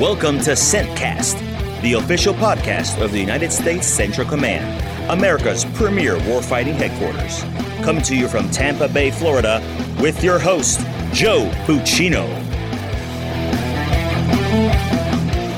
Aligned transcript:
Welcome 0.00 0.40
to 0.40 0.56
CENTCAST, 0.56 1.80
the 1.80 1.92
official 1.92 2.34
podcast 2.34 3.00
of 3.00 3.12
the 3.12 3.20
United 3.20 3.52
States 3.52 3.86
Central 3.86 4.28
Command, 4.28 4.82
America's 5.08 5.64
premier 5.66 6.16
warfighting 6.16 6.74
headquarters. 6.74 7.42
Coming 7.84 8.02
to 8.02 8.16
you 8.16 8.26
from 8.26 8.50
Tampa 8.50 8.88
Bay, 8.88 9.12
Florida, 9.12 9.62
with 10.00 10.24
your 10.24 10.40
host, 10.40 10.80
Joe 11.12 11.48
Buccino. 11.64 12.26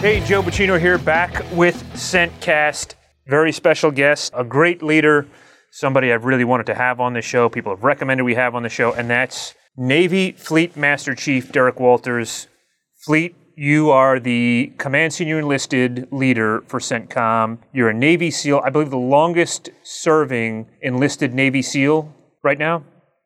Hey, 0.02 0.20
Joe 0.26 0.42
Buccino 0.42 0.78
here, 0.78 0.98
back 0.98 1.42
with 1.52 1.82
CENTCAST. 1.94 2.94
Very 3.26 3.52
special 3.52 3.90
guest, 3.90 4.34
a 4.36 4.44
great 4.44 4.82
leader, 4.82 5.26
somebody 5.70 6.12
I've 6.12 6.26
really 6.26 6.44
wanted 6.44 6.66
to 6.66 6.74
have 6.74 7.00
on 7.00 7.14
the 7.14 7.22
show. 7.22 7.48
People 7.48 7.74
have 7.74 7.84
recommended 7.84 8.24
we 8.24 8.34
have 8.34 8.54
on 8.54 8.64
the 8.64 8.68
show, 8.68 8.92
and 8.92 9.08
that's 9.08 9.54
Navy 9.78 10.32
Fleet 10.32 10.76
Master 10.76 11.14
Chief 11.14 11.50
Derrick 11.50 11.80
Walters. 11.80 12.48
Fleet, 12.98 13.34
you 13.56 13.90
are 13.90 14.20
the 14.20 14.70
Command 14.76 15.14
Senior 15.14 15.38
Enlisted 15.38 16.08
Leader 16.12 16.62
for 16.66 16.78
CENTCOM. 16.78 17.58
You're 17.72 17.88
a 17.88 17.94
Navy 17.94 18.30
SEAL, 18.30 18.60
I 18.62 18.68
believe 18.68 18.90
the 18.90 18.98
longest 18.98 19.70
serving 19.82 20.68
enlisted 20.82 21.32
Navy 21.32 21.62
SEAL 21.62 22.14
right 22.42 22.58
now. 22.58 22.84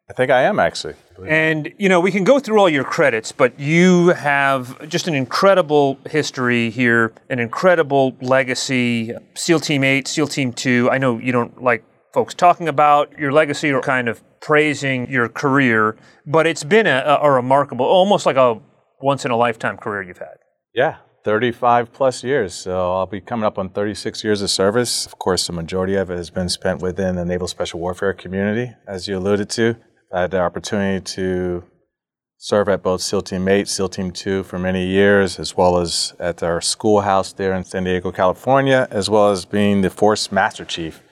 I 0.08 0.12
think 0.12 0.30
I 0.30 0.42
am 0.42 0.60
actually. 0.60 0.94
And, 1.26 1.72
you 1.78 1.88
know, 1.88 2.00
we 2.00 2.12
can 2.12 2.24
go 2.24 2.38
through 2.38 2.58
all 2.58 2.68
your 2.68 2.84
credits, 2.84 3.32
but 3.32 3.58
you 3.58 4.08
have 4.08 4.88
just 4.88 5.08
an 5.08 5.14
incredible 5.14 5.98
history 6.08 6.70
here, 6.70 7.12
an 7.28 7.40
incredible 7.40 8.16
legacy. 8.20 9.12
SEAL 9.34 9.60
Team 9.60 9.84
8, 9.84 10.08
SEAL 10.08 10.28
Team 10.28 10.52
2. 10.52 10.90
I 10.90 10.98
know 10.98 11.18
you 11.18 11.32
don't 11.32 11.62
like 11.62 11.84
folks 12.12 12.34
talking 12.34 12.68
about 12.68 13.18
your 13.18 13.32
legacy 13.32 13.70
or 13.70 13.82
kind 13.82 14.08
of 14.08 14.22
praising 14.40 15.10
your 15.10 15.28
career, 15.28 15.96
but 16.24 16.46
it's 16.46 16.64
been 16.64 16.86
a, 16.86 17.18
a 17.20 17.30
remarkable, 17.30 17.84
almost 17.84 18.26
like 18.26 18.36
a 18.36 18.60
once 19.00 19.24
in 19.24 19.30
a 19.30 19.36
lifetime 19.36 19.76
career 19.76 20.02
you've 20.02 20.18
had. 20.18 20.36
Yeah, 20.74 20.96
35 21.24 21.92
plus 21.92 22.22
years. 22.24 22.54
So 22.54 22.94
I'll 22.94 23.06
be 23.06 23.20
coming 23.20 23.44
up 23.44 23.58
on 23.58 23.70
36 23.70 24.24
years 24.24 24.42
of 24.42 24.50
service. 24.50 25.06
Of 25.06 25.18
course, 25.18 25.46
the 25.46 25.52
majority 25.52 25.94
of 25.96 26.10
it 26.10 26.16
has 26.16 26.30
been 26.30 26.48
spent 26.48 26.80
within 26.80 27.16
the 27.16 27.24
Naval 27.24 27.48
Special 27.48 27.80
Warfare 27.80 28.14
community, 28.14 28.72
as 28.86 29.08
you 29.08 29.18
alluded 29.18 29.50
to. 29.50 29.76
I 30.12 30.22
had 30.22 30.30
the 30.32 30.40
opportunity 30.40 31.04
to 31.16 31.64
serve 32.38 32.68
at 32.68 32.82
both 32.82 33.02
SEAL 33.02 33.22
Team 33.22 33.46
8, 33.46 33.68
SEAL 33.68 33.90
Team 33.90 34.10
2 34.10 34.44
for 34.44 34.58
many 34.58 34.86
years, 34.86 35.38
as 35.38 35.56
well 35.56 35.78
as 35.78 36.14
at 36.18 36.42
our 36.42 36.60
schoolhouse 36.60 37.32
there 37.32 37.54
in 37.54 37.64
San 37.64 37.84
Diego, 37.84 38.10
California, 38.10 38.88
as 38.90 39.10
well 39.10 39.30
as 39.30 39.44
being 39.44 39.82
the 39.82 39.90
Force 39.90 40.32
Master 40.32 40.64
Chief 40.64 41.02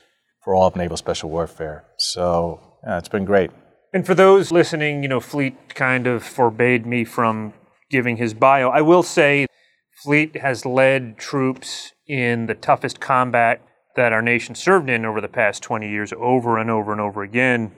for 0.43 0.55
all 0.55 0.67
of 0.67 0.77
Naval 0.77 0.97
Special 0.97 1.29
Warfare. 1.29 1.85
So 1.99 2.61
yeah, 2.87 2.99
it's 2.99 3.09
been 3.09 3.27
great. 3.27 3.51
And 3.93 4.07
for 4.07 4.15
those 4.15 4.51
listening, 4.51 5.03
you 5.03 5.09
know, 5.09 5.21
Fleet 5.21 5.75
kind 5.75 6.07
of 6.07 6.23
forbade 6.23 6.87
me 6.87 7.05
from 7.05 7.53
giving 7.91 8.17
his 8.17 8.35
bio. 8.35 8.71
I 8.71 8.83
will 8.83 9.03
say 9.03 9.47
Fleet 10.03 10.37
has 10.37 10.65
led 10.65 11.19
troops 11.19 11.93
in 12.07 12.47
the 12.47 12.55
toughest 12.55 13.01
combat 13.01 13.61
that 13.97 14.13
our 14.13 14.23
nation 14.23 14.55
served 14.55 14.89
in 14.89 15.05
over 15.05 15.21
the 15.21 15.29
past 15.29 15.63
20 15.63 15.91
years 15.91 16.13
over 16.17 16.59
and 16.59 16.71
over 16.71 16.93
and 16.93 17.01
over 17.01 17.23
again. 17.23 17.73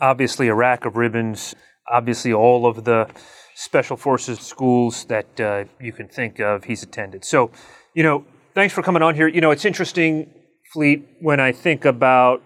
Obviously, 0.00 0.48
a 0.48 0.54
rack 0.54 0.84
of 0.84 0.96
ribbons, 0.96 1.54
obviously, 1.90 2.32
all 2.32 2.66
of 2.66 2.84
the 2.84 3.08
special 3.54 3.96
forces 3.96 4.40
schools 4.40 5.04
that 5.06 5.40
uh, 5.40 5.64
you 5.80 5.92
can 5.92 6.08
think 6.08 6.38
of, 6.38 6.64
he's 6.64 6.82
attended. 6.82 7.24
So, 7.24 7.50
you 7.94 8.02
know, 8.02 8.24
thanks 8.54 8.72
for 8.72 8.82
coming 8.82 9.02
on 9.02 9.14
here. 9.14 9.28
You 9.28 9.40
know, 9.40 9.50
it's 9.50 9.64
interesting, 9.64 10.32
Fleet, 10.72 11.06
when 11.20 11.40
I 11.40 11.52
think 11.52 11.84
about 11.84 12.42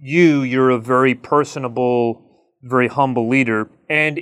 you, 0.00 0.42
you're 0.42 0.70
a 0.70 0.78
very 0.78 1.14
personable, 1.14 2.22
very 2.62 2.88
humble 2.88 3.28
leader. 3.28 3.70
And 3.88 4.20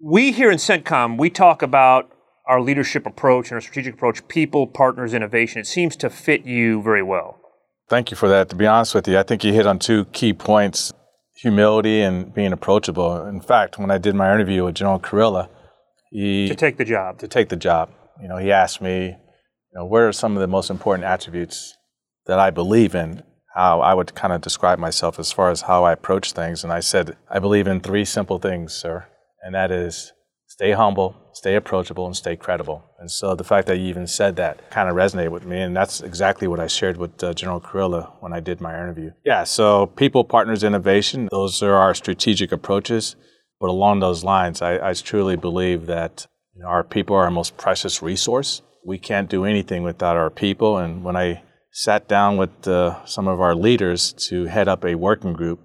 we 0.00 0.32
here 0.32 0.50
in 0.50 0.58
CENTCOM, 0.58 1.18
we 1.18 1.30
talk 1.30 1.62
about 1.62 2.10
our 2.46 2.60
leadership 2.60 3.06
approach 3.06 3.48
and 3.48 3.54
our 3.54 3.60
strategic 3.60 3.94
approach, 3.94 4.26
people, 4.28 4.66
partners, 4.66 5.12
innovation. 5.12 5.60
It 5.60 5.66
seems 5.66 5.96
to 5.96 6.10
fit 6.10 6.46
you 6.46 6.82
very 6.82 7.02
well. 7.02 7.38
Thank 7.88 8.10
you 8.10 8.16
for 8.16 8.28
that. 8.28 8.48
To 8.50 8.56
be 8.56 8.66
honest 8.66 8.94
with 8.94 9.08
you, 9.08 9.18
I 9.18 9.22
think 9.22 9.44
you 9.44 9.52
hit 9.52 9.66
on 9.66 9.78
two 9.78 10.06
key 10.06 10.32
points 10.32 10.92
humility 11.36 12.00
and 12.00 12.34
being 12.34 12.52
approachable. 12.52 13.26
In 13.26 13.40
fact, 13.40 13.78
when 13.78 13.90
I 13.90 13.98
did 13.98 14.14
my 14.14 14.32
interview 14.32 14.64
with 14.64 14.74
General 14.74 14.98
Kurilla, 14.98 15.48
he. 16.10 16.48
To 16.48 16.54
take 16.54 16.76
the 16.76 16.84
job. 16.84 17.18
To 17.18 17.28
take 17.28 17.48
the 17.48 17.56
job. 17.56 17.90
You 18.20 18.28
know, 18.28 18.38
he 18.38 18.50
asked 18.50 18.80
me, 18.80 19.06
you 19.06 19.74
know, 19.74 19.84
what 19.84 20.02
are 20.02 20.12
some 20.12 20.34
of 20.34 20.40
the 20.40 20.48
most 20.48 20.70
important 20.70 21.04
attributes 21.04 21.76
that 22.26 22.38
I 22.38 22.50
believe 22.50 22.94
in? 22.94 23.22
How 23.54 23.80
I 23.80 23.94
would 23.94 24.14
kind 24.14 24.32
of 24.32 24.40
describe 24.40 24.78
myself 24.78 25.18
as 25.18 25.32
far 25.32 25.50
as 25.50 25.62
how 25.62 25.84
I 25.84 25.92
approach 25.92 26.32
things. 26.32 26.62
And 26.62 26.72
I 26.72 26.80
said, 26.80 27.16
I 27.30 27.38
believe 27.38 27.66
in 27.66 27.80
three 27.80 28.04
simple 28.04 28.38
things, 28.38 28.72
sir. 28.72 29.06
And 29.48 29.54
that 29.54 29.70
is 29.70 30.12
stay 30.46 30.72
humble, 30.72 31.16
stay 31.32 31.54
approachable, 31.54 32.04
and 32.04 32.14
stay 32.14 32.36
credible. 32.36 32.84
And 32.98 33.10
so 33.10 33.34
the 33.34 33.44
fact 33.44 33.66
that 33.68 33.78
you 33.78 33.86
even 33.86 34.06
said 34.06 34.36
that 34.36 34.70
kind 34.70 34.90
of 34.90 34.94
resonated 34.94 35.30
with 35.30 35.46
me, 35.46 35.58
and 35.58 35.74
that's 35.74 36.02
exactly 36.02 36.46
what 36.46 36.60
I 36.60 36.66
shared 36.66 36.98
with 36.98 37.24
uh, 37.24 37.32
General 37.32 37.58
Kurilla 37.58 38.12
when 38.20 38.34
I 38.34 38.40
did 38.40 38.60
my 38.60 38.74
interview. 38.74 39.12
Yeah, 39.24 39.44
so 39.44 39.86
people, 39.86 40.22
partners, 40.22 40.62
innovation, 40.64 41.28
those 41.30 41.62
are 41.62 41.72
our 41.72 41.94
strategic 41.94 42.52
approaches. 42.52 43.16
But 43.58 43.70
along 43.70 44.00
those 44.00 44.22
lines, 44.22 44.60
I, 44.60 44.90
I 44.90 44.92
truly 44.92 45.36
believe 45.36 45.86
that 45.86 46.26
you 46.54 46.60
know, 46.60 46.68
our 46.68 46.84
people 46.84 47.16
are 47.16 47.24
our 47.24 47.30
most 47.30 47.56
precious 47.56 48.02
resource. 48.02 48.60
We 48.84 48.98
can't 48.98 49.30
do 49.30 49.46
anything 49.46 49.82
without 49.82 50.18
our 50.18 50.28
people. 50.28 50.76
And 50.76 51.02
when 51.02 51.16
I 51.16 51.42
sat 51.72 52.06
down 52.06 52.36
with 52.36 52.68
uh, 52.68 53.02
some 53.06 53.26
of 53.26 53.40
our 53.40 53.54
leaders 53.54 54.12
to 54.28 54.44
head 54.44 54.68
up 54.68 54.84
a 54.84 54.94
working 54.94 55.32
group, 55.32 55.60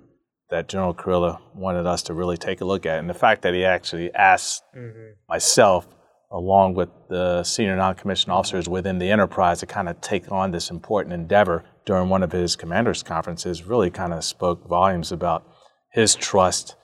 that 0.54 0.70
General 0.70 0.94
Kurilla 0.94 1.42
wanted 1.56 1.88
us 1.88 2.04
to 2.04 2.14
really 2.14 2.38
take 2.38 2.62
a 2.62 2.66
look 2.66 2.86
at. 2.86 3.00
And 3.00 3.10
the 3.10 3.16
fact 3.16 3.42
that 3.42 3.56
he 3.56 3.66
actually 3.66 4.14
asked 4.14 4.62
mm-hmm. 4.78 5.14
myself, 5.28 5.88
along 6.32 6.76
with 6.76 6.90
the 7.10 7.44
senior 7.44 7.76
non 7.76 7.96
commissioned 7.96 8.32
officers 8.32 8.70
within 8.70 9.00
the 9.00 9.10
enterprise, 9.10 9.62
to 9.62 9.66
kind 9.66 9.90
of 9.90 10.00
take 10.00 10.32
on 10.32 10.52
this 10.52 10.70
important 10.70 11.14
endeavor 11.14 11.66
during 11.88 12.08
one 12.08 12.22
of 12.22 12.32
his 12.32 12.56
commanders' 12.56 13.02
conferences 13.02 13.64
really 13.64 13.90
kind 13.90 14.14
of 14.14 14.24
spoke 14.24 14.68
volumes 14.70 15.12
about 15.12 15.44
his 15.92 16.14
trust 16.14 16.76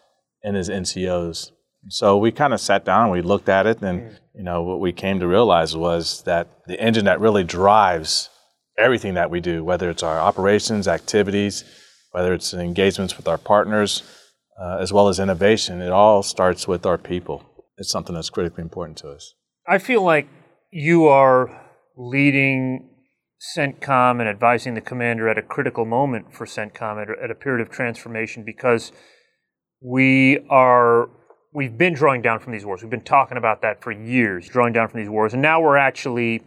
in 0.41 0.55
his 0.55 0.67
NCOs. 0.67 1.51
So 1.89 2.17
we 2.17 2.31
kind 2.31 2.55
of 2.55 2.59
sat 2.59 2.83
down 2.83 3.03
and 3.03 3.11
we 3.11 3.21
looked 3.21 3.49
at 3.49 3.67
it, 3.67 3.83
and 3.83 4.01
mm. 4.01 4.19
you 4.33 4.43
know 4.43 4.63
what 4.63 4.79
we 4.79 4.91
came 4.91 5.19
to 5.19 5.27
realize 5.27 5.77
was 5.77 6.23
that 6.23 6.47
the 6.65 6.79
engine 6.81 7.05
that 7.05 7.19
really 7.19 7.43
drives 7.43 8.31
everything 8.79 9.13
that 9.13 9.29
we 9.29 9.39
do, 9.41 9.63
whether 9.63 9.91
it's 9.91 10.01
our 10.01 10.19
operations, 10.19 10.87
activities, 10.87 11.65
whether 12.11 12.33
it's 12.33 12.53
engagements 12.53 13.17
with 13.17 13.27
our 13.27 13.37
partners, 13.37 14.03
uh, 14.61 14.77
as 14.79 14.91
well 14.91 15.07
as 15.07 15.19
innovation, 15.19 15.81
it 15.81 15.91
all 15.91 16.23
starts 16.23 16.67
with 16.67 16.85
our 16.85 16.97
people. 16.97 17.45
It's 17.77 17.91
something 17.91 18.15
that's 18.15 18.29
critically 18.29 18.61
important 18.61 18.97
to 18.99 19.09
us. 19.09 19.33
I 19.67 19.77
feel 19.77 20.03
like 20.03 20.27
you 20.71 21.07
are 21.07 21.65
leading 21.95 22.89
CENTCOM 23.55 24.19
and 24.19 24.27
advising 24.27 24.73
the 24.73 24.81
commander 24.81 25.29
at 25.29 25.37
a 25.37 25.41
critical 25.41 25.85
moment 25.85 26.33
for 26.33 26.45
CENTCOM 26.45 27.01
at, 27.01 27.23
at 27.23 27.31
a 27.31 27.35
period 27.35 27.65
of 27.65 27.71
transformation 27.71 28.43
because 28.43 28.91
we 29.81 30.39
are 30.49 31.09
we've 31.53 31.77
been 31.77 31.93
drawing 31.93 32.21
down 32.21 32.39
from 32.39 32.53
these 32.53 32.65
wars. 32.65 32.81
We've 32.81 32.91
been 32.91 33.01
talking 33.01 33.37
about 33.37 33.61
that 33.61 33.81
for 33.81 33.91
years, 33.91 34.47
drawing 34.49 34.73
down 34.73 34.89
from 34.89 34.99
these 34.99 35.09
wars, 35.09 35.33
and 35.33 35.41
now 35.41 35.61
we're 35.61 35.77
actually 35.77 36.41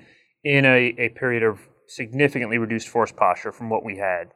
in 0.44 0.64
a, 0.64 0.94
a 0.98 1.08
period 1.10 1.42
of 1.42 1.60
significantly 1.88 2.58
reduced 2.58 2.88
force 2.88 3.10
posture 3.10 3.52
from 3.52 3.70
what 3.70 3.84
we 3.84 3.96
had 3.96 4.28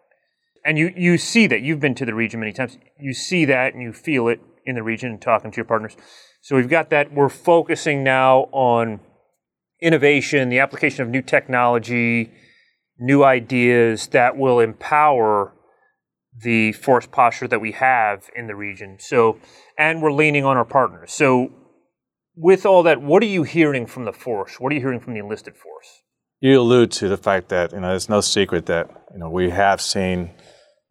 and 0.67 0.77
you, 0.77 0.93
you 0.97 1.17
see 1.17 1.47
that. 1.47 1.63
You've 1.63 1.79
been 1.79 1.95
to 1.95 2.05
the 2.05 2.15
region 2.15 2.41
many 2.41 2.53
times. 2.53 2.77
You 2.99 3.15
see 3.15 3.45
that 3.45 3.73
and 3.73 3.83
you 3.83 3.93
feel 3.93 4.27
it 4.27 4.41
in 4.67 4.75
the 4.75 4.83
region 4.83 5.13
and 5.13 5.23
talking 5.23 5.53
to 5.53 5.57
your 5.57 5.65
partners. 5.65 5.97
So 6.43 6.57
we've 6.57 6.69
got 6.69 6.91
that. 6.91 7.13
We're 7.13 7.29
focusing 7.29 8.03
now 8.03 8.49
on 8.51 9.01
innovation, 9.81 10.49
the 10.49 10.59
application 10.59 11.03
of 11.03 11.09
new 11.09 11.23
technology, 11.23 12.33
new 12.99 13.23
ideas 13.23 14.09
that 14.09 14.37
will 14.37 14.59
empower 14.59 15.53
the 16.43 16.73
force 16.73 17.07
posture 17.07 17.47
that 17.47 17.61
we 17.61 17.73
have 17.73 18.29
in 18.35 18.49
the 18.49 18.57
region. 18.57 18.97
So, 18.99 19.39
and 19.79 20.03
we're 20.03 20.13
leaning 20.13 20.45
on 20.45 20.57
our 20.57 20.65
partners. 20.65 21.13
So, 21.13 21.53
with 22.35 22.67
all 22.67 22.83
that, 22.83 23.01
what 23.01 23.23
are 23.23 23.27
you 23.27 23.45
hearing 23.45 23.87
from 23.87 24.05
the 24.05 24.13
force? 24.13 24.61
What 24.61 24.73
are 24.73 24.75
you 24.75 24.81
hearing 24.81 25.01
from 25.01 25.15
the 25.15 25.21
enlisted 25.21 25.57
force? 25.57 26.03
You 26.41 26.61
allude 26.61 26.91
to 26.93 27.09
the 27.09 27.17
fact 27.17 27.49
that 27.49 27.73
you 27.73 27.81
know 27.81 27.95
it's 27.95 28.11
no 28.11 28.21
secret 28.21 28.67
that 28.67 28.91
you 29.13 29.19
know 29.19 29.31
we 29.31 29.49
have 29.51 29.81
seen 29.81 30.33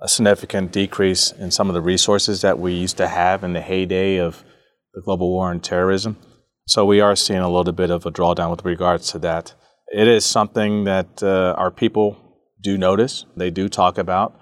a 0.02 0.08
significant 0.08 0.72
decrease 0.72 1.32
in 1.32 1.52
some 1.52 1.70
of 1.70 1.74
the 1.74 1.82
resources 1.82 2.42
that 2.42 2.60
we 2.60 2.74
used 2.74 2.98
to 2.98 3.08
have 3.08 3.44
in 3.44 3.54
the 3.54 3.62
heyday 3.62 4.18
of 4.18 4.44
the 4.94 5.02
global 5.02 5.30
war 5.32 5.50
on 5.50 5.60
terrorism. 5.60 6.18
So 6.68 6.86
we 6.86 7.00
are 7.00 7.16
seeing 7.16 7.40
a 7.40 7.50
little 7.50 7.74
bit 7.74 7.92
of 7.92 8.06
a 8.06 8.12
drawdown 8.12 8.52
with 8.52 8.66
regards 8.66 9.12
to 9.12 9.20
that. 9.20 9.54
It 9.94 10.08
is 10.08 10.26
something 10.26 10.84
that 10.86 11.22
uh, 11.22 11.54
our 11.58 11.72
people 11.72 12.18
do 12.62 12.78
notice, 12.78 13.26
they 13.38 13.52
do 13.52 13.70
talk 13.70 13.98
about, 13.98 14.40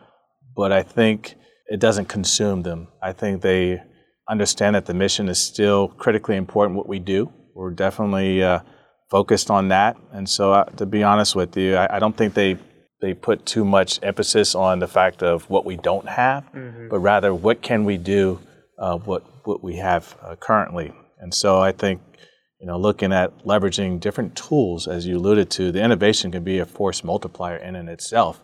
but 0.55 0.71
I 0.71 0.83
think 0.83 1.35
it 1.67 1.79
doesn't 1.79 2.05
consume 2.05 2.63
them. 2.63 2.87
I 3.01 3.11
think 3.11 3.41
they 3.41 3.81
understand 4.29 4.75
that 4.75 4.85
the 4.85 4.93
mission 4.93 5.27
is 5.27 5.39
still 5.39 5.89
critically 5.89 6.37
important, 6.37 6.77
what 6.77 6.87
we 6.87 6.99
do. 6.99 7.31
We're 7.53 7.71
definitely 7.71 8.41
uh, 8.41 8.59
focused 9.11 9.51
on 9.51 9.67
that. 9.67 9.97
And 10.11 10.27
so, 10.27 10.53
uh, 10.53 10.63
to 10.63 10.85
be 10.85 11.03
honest 11.03 11.35
with 11.35 11.55
you, 11.57 11.75
I, 11.75 11.97
I 11.97 11.99
don't 11.99 12.15
think 12.15 12.33
they 12.33 12.57
they 13.03 13.13
put 13.13 13.45
too 13.45 13.65
much 13.65 13.99
emphasis 14.01 14.55
on 14.55 14.79
the 14.79 14.87
fact 14.87 15.21
of 15.21 15.49
what 15.49 15.65
we 15.65 15.75
don't 15.75 16.07
have, 16.07 16.45
mm-hmm. 16.53 16.87
but 16.87 16.99
rather 16.99 17.33
what 17.33 17.61
can 17.61 17.83
we 17.83 17.97
do 17.97 18.39
uh, 18.79 18.97
what 18.97 19.23
what 19.45 19.61
we 19.61 19.75
have 19.75 20.15
uh, 20.23 20.35
currently. 20.37 20.93
And 21.19 21.33
so 21.33 21.61
I 21.61 21.73
think 21.73 22.01
you 22.61 22.67
know, 22.67 22.77
looking 22.77 23.11
at 23.11 23.43
leveraging 23.43 23.99
different 23.99 24.37
tools, 24.37 24.87
as 24.87 25.05
you 25.05 25.17
alluded 25.17 25.49
to, 25.51 25.69
the 25.69 25.83
innovation 25.83 26.31
can 26.31 26.45
be 26.45 26.59
a 26.59 26.65
force 26.65 27.03
multiplier 27.03 27.57
in 27.57 27.75
and 27.75 27.89
itself. 27.89 28.39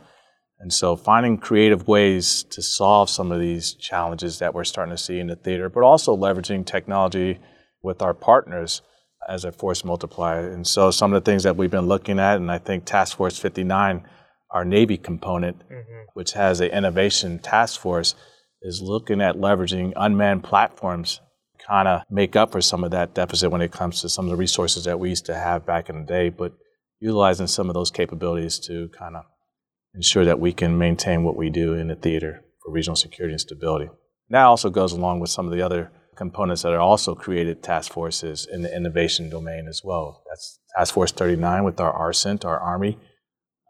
And 0.59 0.73
so 0.73 0.97
finding 0.97 1.38
creative 1.38 1.88
ways 1.88 2.44
to 2.51 2.61
solve 2.61 3.09
some 3.09 3.31
of 3.31 3.39
these 3.39 3.73
challenges 3.75 4.39
that 4.39 4.53
we're 4.53 4.65
starting 4.65 4.94
to 4.94 5.01
see 5.01 5.19
in 5.19 5.27
the 5.27 5.38
theater, 5.38 5.69
but 5.69 5.83
also 5.83 6.17
leveraging 6.17 6.65
technology 6.65 7.39
with 7.81 8.01
our 8.01 8.13
partners 8.13 8.81
as 9.29 9.45
a 9.45 9.53
force 9.53 9.85
multiplier. 9.85 10.51
And 10.51 10.67
so 10.67 10.91
some 10.91 11.13
of 11.13 11.23
the 11.23 11.31
things 11.31 11.44
that 11.44 11.56
we've 11.56 11.71
been 11.71 11.88
looking 11.88 12.19
at, 12.19 12.35
and 12.35 12.51
I 12.51 12.57
think 12.57 12.83
Task 12.83 13.15
Force 13.15 13.39
59, 13.39 14.06
our 14.51 14.66
Navy 14.66 14.98
component, 14.98 15.60
mm-hmm. 15.60 16.04
which 16.13 16.34
has 16.34 16.60
an 16.60 16.72
innovation 16.72 17.40
task 17.40 17.80
force, 17.80 18.16
is 18.62 18.81
looking 18.81 19.22
at 19.22 19.36
leveraging 19.36 19.94
unmanned 19.96 20.44
platforms 20.44 21.22
kind 21.66 21.88
of 21.88 22.01
make 22.10 22.36
up 22.36 22.51
for 22.51 22.62
some 22.62 22.84
of 22.84 22.92
that 22.92 23.13
deficit 23.13 23.51
when 23.51 23.62
it 23.62 23.72
comes 23.72 24.01
to 24.01 24.10
some 24.10 24.25
of 24.25 24.31
the 24.31 24.38
resources 24.38 24.86
that 24.86 25.00
we 25.00 25.10
used 25.10 25.25
to 25.25 25.36
have 25.36 25.66
back 25.66 25.90
in 25.90 26.00
the 26.00 26.06
day, 26.06 26.30
but 26.30 26.54
utilizing 27.00 27.48
some 27.48 27.69
of 27.69 27.74
those 27.74 27.92
capabilities 27.92 28.60
to 28.60 28.90
kind 28.98 29.16
of 29.16 29.24
ensure 29.94 30.25
that 30.25 30.40
we 30.40 30.52
can 30.52 30.78
maintain 30.78 31.24
what 31.24 31.36
we 31.36 31.50
do 31.50 31.74
in 31.74 31.88
the 31.88 31.95
theater 31.95 32.44
for 32.63 32.72
regional 32.72 32.95
security 32.95 33.34
and 33.34 33.42
stability. 33.42 33.86
And 33.86 34.36
that 34.36 34.44
also 34.44 34.69
goes 34.69 34.94
along 34.94 35.19
with 35.19 35.30
some 35.30 35.45
of 35.45 35.52
the 35.52 35.62
other 35.62 35.92
components 36.16 36.63
that 36.63 36.74
are 36.74 36.80
also 36.80 37.16
created 37.16 37.63
task 37.63 37.94
forces 37.94 38.48
in 38.52 38.62
the 38.62 38.75
innovation 38.75 39.30
domain 39.30 39.68
as 39.69 39.81
well. 39.84 40.24
That's 40.30 40.60
Task 40.75 40.94
Force 40.94 41.12
39 41.12 41.63
with 41.63 41.80
our 41.80 41.92
ARCENT, 41.92 42.45
our 42.45 42.60
Army 42.60 42.98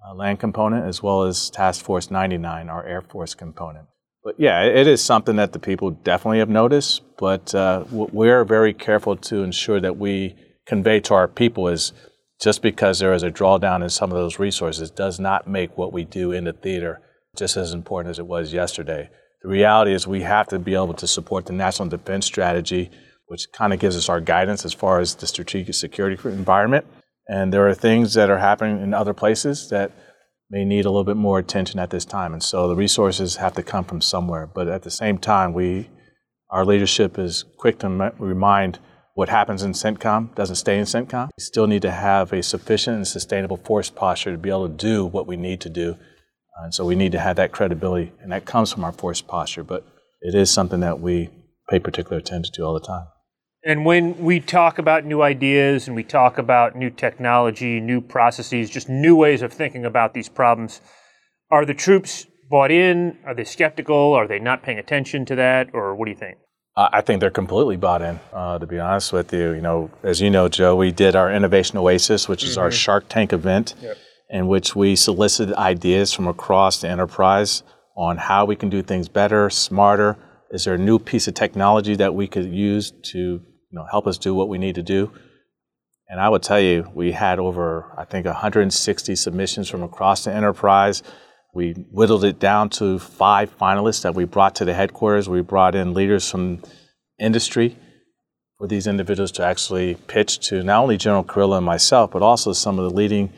uh, 0.08 0.14
land 0.14 0.40
component, 0.40 0.86
as 0.86 1.04
well 1.04 1.24
as 1.24 1.50
Task 1.50 1.84
Force 1.84 2.12
99, 2.12 2.70
our 2.70 2.86
Air 2.86 3.02
Force 3.02 3.34
component. 3.36 3.88
But 4.24 4.36
yeah, 4.38 4.64
it 4.64 4.86
is 4.88 5.02
something 5.02 5.38
that 5.38 5.54
the 5.54 5.60
people 5.60 5.92
definitely 5.92 6.40
have 6.40 6.50
noticed, 6.50 7.02
but 7.18 7.56
uh, 7.56 7.86
we're 7.90 8.44
very 8.44 8.74
careful 8.74 9.16
to 9.16 9.44
ensure 9.44 9.80
that 9.80 9.98
we 9.98 10.36
convey 10.66 11.00
to 11.00 11.14
our 11.14 11.28
people 11.28 11.68
is 11.68 11.94
just 12.42 12.62
because 12.62 13.00
there 13.00 13.14
is 13.14 13.24
a 13.24 13.32
drawdown 13.32 13.82
in 13.82 13.90
some 13.90 14.12
of 14.12 14.18
those 14.18 14.40
resources 14.40 14.92
does 14.92 15.20
not 15.20 15.48
make 15.48 15.78
what 15.78 15.92
we 15.92 16.04
do 16.04 16.32
in 16.32 16.46
the 16.46 16.54
theater 16.54 17.02
just 17.36 17.58
as 17.58 17.74
important 17.74 18.12
as 18.12 18.20
it 18.20 18.28
was 18.28 18.54
yesterday. 18.54 19.10
The 19.42 19.50
reality 19.50 19.94
is 19.94 20.06
we 20.06 20.22
have 20.22 20.48
to 20.48 20.60
be 20.60 20.74
able 20.74 20.94
to 20.96 21.08
support 21.08 21.46
the 21.46 21.54
national 21.54 21.90
defense 21.90 22.26
strategy, 22.26 22.92
which 23.28 23.48
kind 23.54 23.74
of 23.74 23.80
gives 23.80 23.96
us 23.96 24.10
our 24.10 24.20
guidance 24.20 24.66
as 24.66 24.74
far 24.74 25.00
as 25.00 25.16
the 25.16 25.28
strategic 25.28 25.76
security 25.76 26.18
environment. 26.28 26.86
And 27.30 27.54
there 27.54 27.68
are 27.68 27.76
things 27.76 28.16
that 28.16 28.32
are 28.32 28.40
happening 28.40 28.82
in 28.82 28.94
other 28.94 29.14
places 29.14 29.70
that 29.70 29.92
may 30.50 30.66
need 30.66 30.86
a 30.86 30.90
little 30.90 31.04
bit 31.04 31.16
more 31.16 31.38
attention 31.38 31.80
at 31.80 31.92
this 31.92 32.04
time. 32.04 32.34
And 32.34 32.42
so 32.42 32.68
the 32.68 32.76
resources 32.76 33.36
have 33.36 33.54
to 33.54 33.64
come 33.64 33.86
from 33.86 34.02
somewhere. 34.02 34.48
But 34.48 34.68
at 34.68 34.82
the 34.82 34.90
same 34.90 35.20
time, 35.20 35.54
we, 35.54 35.90
our 36.50 36.66
leadership 36.66 37.20
is 37.20 37.46
quick 37.58 37.78
to 37.80 38.14
remind 38.18 38.80
what 39.14 39.30
happens 39.30 39.62
in 39.62 39.74
CENTCOM 39.74 40.34
doesn't 40.34 40.56
stay 40.56 40.80
in 40.80 40.86
CENTCOM. 40.86 41.28
We 41.38 41.44
still 41.44 41.68
need 41.68 41.84
to 41.84 41.92
have 41.92 42.34
a 42.34 42.42
sufficient 42.42 42.98
and 42.98 43.08
sustainable 43.08 43.58
force 43.58 43.92
posture 43.92 44.32
to 44.32 44.38
be 44.38 44.50
able 44.50 44.68
to 44.68 44.74
do 44.74 45.06
what 45.06 45.28
we 45.28 45.38
need 45.38 45.62
to 45.62 45.70
do. 45.70 45.98
And 46.64 46.74
so 46.74 46.84
we 46.84 46.96
need 46.96 47.12
to 47.12 47.20
have 47.20 47.36
that 47.36 47.52
credibility, 47.52 48.12
and 48.22 48.32
that 48.32 48.46
comes 48.46 48.74
from 48.74 48.84
our 48.84 48.92
force 48.92 49.22
posture. 49.22 49.64
But 49.64 49.86
it 50.22 50.36
is 50.36 50.50
something 50.50 50.80
that 50.80 51.00
we 51.00 51.30
pay 51.70 51.80
particular 51.80 52.18
attention 52.18 52.54
to 52.56 52.64
all 52.64 52.74
the 52.74 52.86
time. 52.86 53.06
And 53.64 53.86
when 53.86 54.18
we 54.24 54.40
talk 54.40 54.80
about 54.80 55.06
new 55.06 55.22
ideas 55.22 55.88
and 55.88 55.96
we 55.96 56.04
talk 56.04 56.38
about 56.38 56.78
new 56.78 56.90
technology, 56.90 57.82
new 57.82 58.00
processes, 58.00 58.70
just 58.70 58.88
new 58.88 59.16
ways 59.18 59.42
of 59.42 59.52
thinking 59.52 59.86
about 59.86 60.14
these 60.14 60.30
problems, 60.30 60.80
are 61.52 61.66
the 61.66 61.74
troops 61.74 62.26
bought 62.50 62.72
in? 62.72 63.18
Are 63.26 63.36
they 63.36 63.44
skeptical? 63.44 64.14
Are 64.14 64.28
they 64.28 64.40
not 64.40 64.64
paying 64.64 64.80
attention 64.80 65.26
to 65.26 65.36
that? 65.36 65.70
Or 65.74 65.94
what 65.96 66.06
do 66.06 66.12
you 66.12 66.18
think? 66.18 66.38
I 66.78 67.02
think 67.02 67.20
they're 67.20 67.30
completely 67.30 67.76
bought 67.76 68.02
in, 68.02 68.22
uh, 68.32 68.58
to 68.58 68.66
be 68.66 68.80
honest 68.80 69.12
with 69.12 69.34
you. 69.34 69.52
You 69.52 69.62
know, 69.62 69.92
as 70.04 70.22
you 70.22 70.30
know, 70.30 70.48
Joe, 70.48 70.78
we 70.78 70.92
did 70.92 71.14
our 71.14 71.30
Innovation 71.30 71.78
Oasis, 71.78 72.30
which 72.30 72.44
is 72.44 72.52
mm-hmm. 72.52 72.62
our 72.62 72.72
Shark 72.72 73.10
Tank 73.10 73.34
event, 73.34 73.76
yep. 73.82 73.98
in 74.30 74.48
which 74.48 74.78
we 74.78 74.96
solicited 74.96 75.54
ideas 75.56 76.14
from 76.14 76.28
across 76.28 76.80
the 76.80 76.88
enterprise 76.88 77.64
on 77.98 78.16
how 78.16 78.46
we 78.46 78.56
can 78.56 78.70
do 78.70 78.82
things 78.82 79.10
better, 79.10 79.50
smarter. 79.50 80.18
Is 80.52 80.64
there 80.64 80.76
a 80.76 80.78
new 80.78 81.00
piece 81.00 81.28
of 81.28 81.34
technology 81.34 81.96
that 81.98 82.16
we 82.16 82.28
could 82.28 82.46
use 82.46 82.94
to 83.12 83.42
you 83.72 83.78
know, 83.78 83.86
help 83.90 84.08
us 84.08 84.18
do 84.18 84.34
what 84.34 84.50
we 84.50 84.58
need 84.58 84.76
to 84.76 84.84
do. 84.84 85.12
And 86.08 86.20
I 86.20 86.28
would 86.28 86.42
tell 86.42 86.60
you, 86.60 86.90
we 86.94 87.12
had 87.12 87.38
over, 87.38 87.94
I 87.96 88.04
think, 88.04 88.26
160 88.26 89.16
submissions 89.16 89.70
from 89.70 89.84
across 89.84 90.24
the 90.24 90.34
enterprise. 90.34 91.04
We 91.54 91.74
whittled 91.92 92.24
it 92.24 92.40
down 92.40 92.70
to 92.72 92.98
five 92.98 93.56
finalists 93.58 94.02
that 94.02 94.16
we 94.16 94.26
brought 94.26 94.56
to 94.56 94.66
the 94.66 94.74
headquarters. 94.74 95.30
We 95.30 95.42
brought 95.42 95.76
in 95.76 95.94
leaders 95.94 96.30
from 96.30 96.64
industry 97.20 97.78
for 98.58 98.68
these 98.68 98.88
individuals 98.88 99.32
to 99.34 99.46
actually 99.46 99.96
pitch 100.08 100.40
to 100.50 100.64
not 100.64 100.82
only 100.82 100.98
General 100.98 101.24
Kurilla 101.24 101.58
and 101.58 101.66
myself, 101.66 102.12
but 102.12 102.24
also 102.24 102.54
some 102.54 102.80
of 102.80 102.90
the 102.90 102.96
leading 102.96 103.32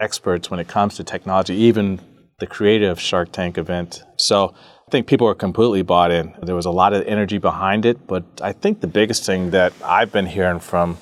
experts 0.00 0.50
when 0.50 0.58
it 0.58 0.66
comes 0.66 0.96
to 0.96 1.04
technology, 1.04 1.54
even 1.54 2.00
the 2.40 2.46
creative 2.46 3.00
Shark 3.00 3.30
Tank 3.30 3.56
event. 3.56 4.02
So 4.16 4.54
I 4.90 4.92
think 4.92 5.06
people 5.06 5.28
are 5.28 5.36
completely 5.36 5.82
bought 5.82 6.10
in. 6.10 6.34
There 6.42 6.56
was 6.56 6.66
a 6.66 6.72
lot 6.72 6.92
of 6.92 7.06
energy 7.06 7.38
behind 7.38 7.86
it, 7.86 8.08
but 8.08 8.24
I 8.42 8.50
think 8.50 8.80
the 8.80 8.88
biggest 8.88 9.24
thing 9.24 9.50
that 9.50 9.72
I've 9.84 10.10
been 10.10 10.26
hearing 10.26 10.58
from 10.58 10.98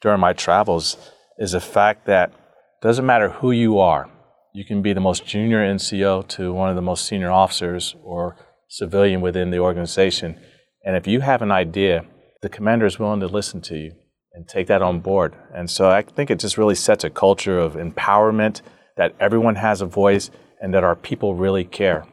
during 0.00 0.18
my 0.18 0.32
travels 0.32 0.96
is 1.38 1.52
the 1.52 1.60
fact 1.60 2.06
that 2.06 2.30
it 2.30 2.82
doesn't 2.82 3.06
matter 3.06 3.28
who 3.28 3.52
you 3.52 3.78
are. 3.78 4.10
You 4.52 4.64
can 4.64 4.82
be 4.82 4.92
the 4.92 5.00
most 5.00 5.26
junior 5.26 5.58
NCO 5.58 6.26
to 6.26 6.52
one 6.52 6.70
of 6.70 6.74
the 6.74 6.82
most 6.82 7.04
senior 7.04 7.30
officers 7.30 7.94
or 8.02 8.34
civilian 8.66 9.20
within 9.20 9.52
the 9.52 9.60
organization. 9.60 10.36
And 10.84 10.96
if 10.96 11.06
you 11.06 11.20
have 11.20 11.40
an 11.40 11.52
idea, 11.52 12.06
the 12.42 12.48
commander 12.48 12.86
is 12.86 12.98
willing 12.98 13.20
to 13.20 13.28
listen 13.28 13.60
to 13.60 13.76
you 13.76 13.92
and 14.32 14.48
take 14.48 14.66
that 14.66 14.82
on 14.82 14.98
board. 14.98 15.36
And 15.54 15.70
so 15.70 15.88
I 15.88 16.02
think 16.02 16.32
it 16.32 16.40
just 16.40 16.58
really 16.58 16.74
sets 16.74 17.04
a 17.04 17.10
culture 17.10 17.60
of 17.60 17.74
empowerment 17.74 18.60
that 18.96 19.14
everyone 19.20 19.54
has 19.54 19.80
a 19.80 19.86
voice 19.86 20.32
and 20.60 20.74
that 20.74 20.82
our 20.82 20.96
people 20.96 21.36
really 21.36 21.62
care 21.62 22.04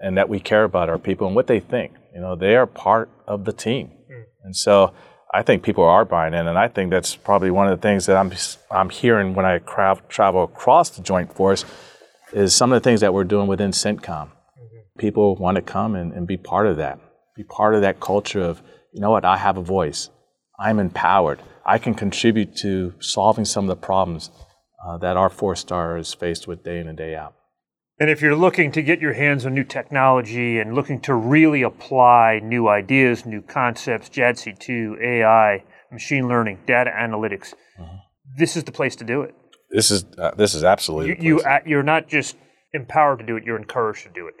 and 0.00 0.16
that 0.16 0.28
we 0.28 0.40
care 0.40 0.64
about 0.64 0.88
our 0.88 0.98
people 0.98 1.26
and 1.26 1.36
what 1.36 1.46
they 1.46 1.60
think. 1.60 1.92
You 2.14 2.20
know, 2.20 2.36
they 2.36 2.56
are 2.56 2.66
part 2.66 3.10
of 3.26 3.44
the 3.44 3.52
team. 3.52 3.88
Mm. 3.88 4.24
And 4.44 4.56
so 4.56 4.92
I 5.32 5.42
think 5.42 5.62
people 5.62 5.84
are 5.84 6.04
buying 6.04 6.34
in, 6.34 6.46
and 6.46 6.58
I 6.58 6.68
think 6.68 6.90
that's 6.90 7.16
probably 7.16 7.50
one 7.50 7.68
of 7.68 7.78
the 7.78 7.82
things 7.82 8.06
that 8.06 8.16
I'm 8.16 8.32
I'm 8.70 8.90
hearing 8.90 9.34
when 9.34 9.44
I 9.44 9.58
cra- 9.58 10.00
travel 10.08 10.44
across 10.44 10.90
the 10.90 11.02
Joint 11.02 11.34
Force 11.34 11.64
is 12.32 12.54
some 12.54 12.72
of 12.72 12.82
the 12.82 12.86
things 12.88 13.00
that 13.00 13.12
we're 13.12 13.24
doing 13.24 13.46
within 13.46 13.70
CENTCOM. 13.70 14.28
Mm-hmm. 14.28 14.98
People 14.98 15.36
want 15.36 15.56
to 15.56 15.62
come 15.62 15.94
and, 15.94 16.12
and 16.12 16.26
be 16.26 16.36
part 16.36 16.66
of 16.66 16.76
that, 16.78 16.98
be 17.36 17.44
part 17.44 17.74
of 17.74 17.82
that 17.82 18.00
culture 18.00 18.40
of, 18.40 18.62
you 18.92 19.00
know 19.00 19.10
what, 19.10 19.24
I 19.24 19.36
have 19.36 19.56
a 19.56 19.62
voice. 19.62 20.10
I'm 20.58 20.78
empowered. 20.78 21.40
I 21.64 21.78
can 21.78 21.94
contribute 21.94 22.56
to 22.56 22.94
solving 23.00 23.44
some 23.44 23.64
of 23.64 23.68
the 23.68 23.86
problems 23.86 24.30
uh, 24.86 24.96
that 24.98 25.16
our 25.16 25.28
four 25.28 25.56
star 25.56 25.98
is 25.98 26.14
faced 26.14 26.46
with 26.46 26.64
day 26.64 26.78
in 26.78 26.88
and 26.88 26.96
day 26.96 27.14
out. 27.14 27.34
And 27.98 28.10
if 28.10 28.20
you're 28.20 28.36
looking 28.36 28.72
to 28.72 28.82
get 28.82 29.00
your 29.00 29.14
hands 29.14 29.46
on 29.46 29.54
new 29.54 29.64
technology 29.64 30.58
and 30.58 30.74
looking 30.74 31.00
to 31.02 31.14
really 31.14 31.62
apply 31.62 32.40
new 32.42 32.68
ideas, 32.68 33.24
new 33.24 33.40
concepts, 33.40 34.10
JADC2, 34.10 35.00
AI, 35.02 35.64
machine 35.90 36.28
learning, 36.28 36.58
data 36.66 36.90
analytics, 36.94 37.54
mm-hmm. 37.80 37.96
this 38.36 38.54
is 38.54 38.64
the 38.64 38.72
place 38.72 38.96
to 38.96 39.04
do 39.04 39.22
it. 39.22 39.34
This 39.70 39.90
is 39.90 40.04
uh, 40.18 40.32
this 40.36 40.54
is 40.54 40.62
absolutely 40.62 41.16
you, 41.24 41.40
you 41.40 41.60
you're 41.64 41.82
not 41.82 42.06
just 42.06 42.36
empowered 42.72 43.18
to 43.18 43.26
do 43.26 43.36
it; 43.36 43.44
you're 43.44 43.58
encouraged 43.58 44.04
to 44.04 44.10
do 44.10 44.28
it. 44.28 44.34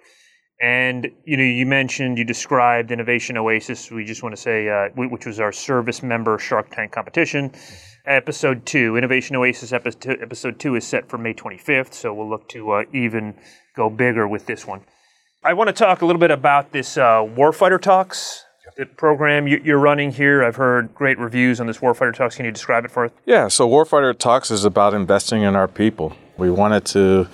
And 0.60 1.10
you 1.24 1.36
know, 1.36 1.42
you 1.42 1.66
mentioned 1.66 2.16
you 2.16 2.24
described 2.24 2.92
Innovation 2.92 3.36
Oasis. 3.36 3.90
We 3.90 4.04
just 4.04 4.22
want 4.22 4.36
to 4.36 4.40
say, 4.40 4.68
uh, 4.68 4.90
which 4.94 5.26
was 5.26 5.40
our 5.40 5.50
service 5.50 6.02
member 6.02 6.38
Shark 6.38 6.70
Tank 6.70 6.92
competition. 6.92 7.50
Mm-hmm 7.50 7.95
episode 8.06 8.64
two, 8.64 8.96
Innovation 8.96 9.36
Oasis 9.36 9.72
episode, 9.72 10.58
two 10.58 10.74
is 10.74 10.86
set 10.86 11.08
for 11.08 11.18
May 11.18 11.34
25th, 11.34 11.92
so 11.92 12.14
we'll 12.14 12.28
look 12.28 12.48
to 12.50 12.70
uh, 12.72 12.84
even 12.92 13.34
go 13.74 13.90
bigger 13.90 14.26
with 14.28 14.46
this 14.46 14.66
one. 14.66 14.82
I 15.44 15.52
want 15.52 15.68
to 15.68 15.72
talk 15.72 16.02
a 16.02 16.06
little 16.06 16.20
bit 16.20 16.30
about 16.30 16.72
this 16.72 16.96
uh, 16.96 17.20
Warfighter 17.22 17.80
Talks 17.80 18.44
program 18.96 19.46
you're 19.46 19.78
running 19.78 20.10
here. 20.12 20.44
I've 20.44 20.56
heard 20.56 20.94
great 20.94 21.18
reviews 21.18 21.60
on 21.60 21.66
this 21.66 21.78
Warfighter 21.78 22.14
Talks. 22.14 22.36
Can 22.36 22.44
you 22.44 22.50
describe 22.50 22.84
it 22.84 22.90
for 22.90 23.06
us? 23.06 23.12
Yeah, 23.24 23.48
so 23.48 23.68
Warfighter 23.68 24.16
Talks 24.16 24.50
is 24.50 24.64
about 24.64 24.92
investing 24.92 25.42
in 25.42 25.56
our 25.56 25.68
people. 25.68 26.16
We 26.36 26.50
wanted 26.50 26.84
to 26.86 27.28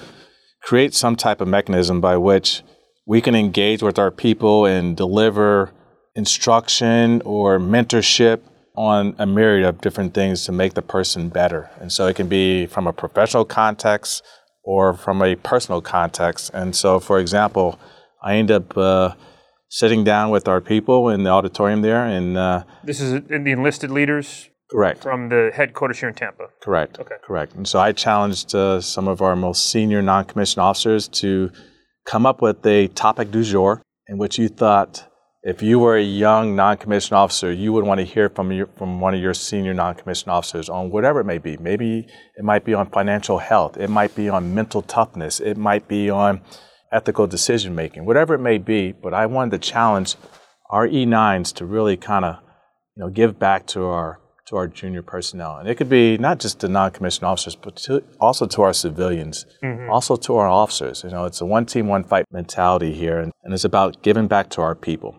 create 0.62 0.94
some 0.94 1.16
type 1.16 1.40
of 1.40 1.48
mechanism 1.48 2.00
by 2.00 2.16
which 2.16 2.62
we 3.06 3.20
can 3.20 3.34
engage 3.34 3.82
with 3.82 3.98
our 3.98 4.10
people 4.10 4.66
and 4.66 4.96
deliver 4.96 5.72
instruction 6.14 7.22
or 7.24 7.58
mentorship 7.58 8.40
on 8.74 9.14
a 9.18 9.26
myriad 9.26 9.64
of 9.66 9.80
different 9.80 10.14
things 10.14 10.44
to 10.46 10.52
make 10.52 10.74
the 10.74 10.82
person 10.82 11.28
better. 11.28 11.70
And 11.80 11.92
so 11.92 12.06
it 12.06 12.16
can 12.16 12.28
be 12.28 12.66
from 12.66 12.86
a 12.86 12.92
professional 12.92 13.44
context 13.44 14.22
or 14.64 14.94
from 14.94 15.22
a 15.22 15.36
personal 15.36 15.80
context. 15.80 16.50
And 16.54 16.74
so, 16.74 17.00
for 17.00 17.18
example, 17.18 17.78
I 18.22 18.36
end 18.36 18.50
up 18.50 18.76
uh, 18.76 19.14
sitting 19.68 20.04
down 20.04 20.30
with 20.30 20.48
our 20.48 20.60
people 20.60 21.08
in 21.08 21.22
the 21.24 21.30
auditorium 21.30 21.82
there. 21.82 22.04
And 22.04 22.36
uh, 22.36 22.64
this 22.84 23.00
is 23.00 23.12
in 23.12 23.44
the 23.44 23.50
enlisted 23.52 23.90
leaders. 23.90 24.48
Correct. 24.70 25.02
From 25.02 25.28
the 25.28 25.50
headquarters 25.54 26.00
here 26.00 26.08
in 26.08 26.14
Tampa. 26.14 26.44
Correct. 26.62 26.98
Okay. 26.98 27.16
Correct. 27.22 27.54
And 27.54 27.68
so 27.68 27.78
I 27.78 27.92
challenged 27.92 28.54
uh, 28.54 28.80
some 28.80 29.06
of 29.06 29.20
our 29.20 29.36
most 29.36 29.70
senior 29.70 30.00
non-commissioned 30.00 30.62
officers 30.62 31.08
to 31.08 31.50
come 32.06 32.24
up 32.24 32.40
with 32.40 32.64
a 32.64 32.88
topic 32.88 33.30
du 33.30 33.44
jour 33.44 33.82
in 34.08 34.16
which 34.16 34.38
you 34.38 34.48
thought 34.48 35.11
if 35.44 35.60
you 35.60 35.80
were 35.80 35.96
a 35.96 36.02
young 36.02 36.54
non-commissioned 36.54 37.16
officer, 37.16 37.52
you 37.52 37.72
would 37.72 37.84
want 37.84 37.98
to 37.98 38.04
hear 38.04 38.28
from 38.28 38.52
your, 38.52 38.68
from 38.76 39.00
one 39.00 39.12
of 39.12 39.20
your 39.20 39.34
senior 39.34 39.74
non-commissioned 39.74 40.30
officers 40.30 40.68
on 40.68 40.90
whatever 40.90 41.18
it 41.20 41.24
may 41.24 41.38
be. 41.38 41.56
Maybe 41.56 42.06
it 42.36 42.44
might 42.44 42.64
be 42.64 42.74
on 42.74 42.88
financial 42.90 43.38
health, 43.38 43.76
it 43.76 43.90
might 43.90 44.14
be 44.14 44.28
on 44.28 44.54
mental 44.54 44.82
toughness, 44.82 45.40
it 45.40 45.56
might 45.56 45.88
be 45.88 46.08
on 46.08 46.42
ethical 46.92 47.26
decision 47.26 47.74
making, 47.74 48.04
whatever 48.04 48.34
it 48.34 48.38
may 48.40 48.58
be. 48.58 48.92
But 48.92 49.14
I 49.14 49.26
wanted 49.26 49.60
to 49.60 49.70
challenge 49.70 50.14
our 50.70 50.86
E9s 50.86 51.52
to 51.54 51.66
really 51.66 51.96
kind 51.96 52.24
of, 52.24 52.36
you 52.96 53.02
know, 53.02 53.10
give 53.10 53.38
back 53.38 53.66
to 53.68 53.84
our 53.86 54.20
to 54.46 54.56
our 54.56 54.66
junior 54.66 55.02
personnel, 55.02 55.56
and 55.58 55.68
it 55.68 55.76
could 55.76 55.88
be 55.88 56.18
not 56.18 56.38
just 56.38 56.60
the 56.60 56.68
non-commissioned 56.68 57.24
officers, 57.24 57.54
but 57.54 57.76
to, 57.76 58.02
also 58.20 58.44
to 58.44 58.62
our 58.62 58.72
civilians, 58.72 59.46
mm-hmm. 59.62 59.88
also 59.88 60.16
to 60.16 60.36
our 60.36 60.48
officers. 60.48 61.04
You 61.04 61.10
know, 61.10 61.24
it's 61.24 61.40
a 61.40 61.46
one 61.46 61.64
team, 61.64 61.86
one 61.86 62.02
fight 62.02 62.26
mentality 62.32 62.92
here, 62.92 63.18
and, 63.18 63.32
and 63.44 63.54
it's 63.54 63.64
about 63.64 64.02
giving 64.02 64.26
back 64.26 64.50
to 64.50 64.60
our 64.60 64.74
people. 64.74 65.16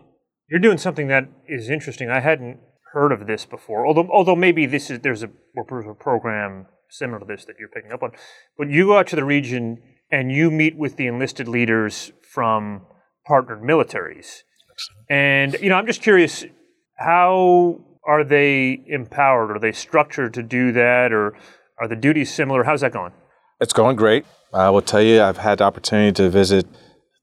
You're 0.50 0.60
doing 0.60 0.78
something 0.78 1.08
that 1.08 1.28
is 1.48 1.70
interesting. 1.70 2.10
I 2.10 2.20
hadn't 2.20 2.60
heard 2.92 3.12
of 3.12 3.26
this 3.26 3.44
before, 3.44 3.86
although 3.86 4.08
although 4.12 4.36
maybe 4.36 4.66
this 4.66 4.90
is 4.90 5.00
there's 5.00 5.22
a, 5.22 5.30
a 5.56 5.94
program 5.94 6.66
similar 6.90 7.18
to 7.18 7.24
this 7.24 7.44
that 7.46 7.56
you're 7.58 7.68
picking 7.68 7.92
up 7.92 8.02
on. 8.02 8.12
But 8.56 8.68
you 8.68 8.86
go 8.86 8.98
out 8.98 9.06
to 9.08 9.16
the 9.16 9.24
region 9.24 9.82
and 10.10 10.30
you 10.30 10.50
meet 10.50 10.76
with 10.76 10.96
the 10.96 11.06
enlisted 11.06 11.48
leaders 11.48 12.12
from 12.22 12.86
partnered 13.26 13.62
militaries. 13.62 14.42
And 15.08 15.56
you 15.60 15.68
know, 15.68 15.76
I'm 15.76 15.86
just 15.86 16.02
curious, 16.02 16.44
how 16.98 17.80
are 18.06 18.24
they 18.24 18.84
empowered? 18.86 19.50
Are 19.50 19.58
they 19.58 19.72
structured 19.72 20.34
to 20.34 20.42
do 20.42 20.72
that, 20.72 21.12
or 21.12 21.36
are 21.80 21.88
the 21.88 21.96
duties 21.96 22.32
similar? 22.32 22.64
How's 22.64 22.82
that 22.82 22.92
going? 22.92 23.12
It's 23.60 23.72
going 23.72 23.96
great. 23.96 24.26
I 24.52 24.70
will 24.70 24.82
tell 24.82 25.02
you, 25.02 25.22
I've 25.22 25.38
had 25.38 25.58
the 25.58 25.64
opportunity 25.64 26.12
to 26.12 26.28
visit 26.28 26.66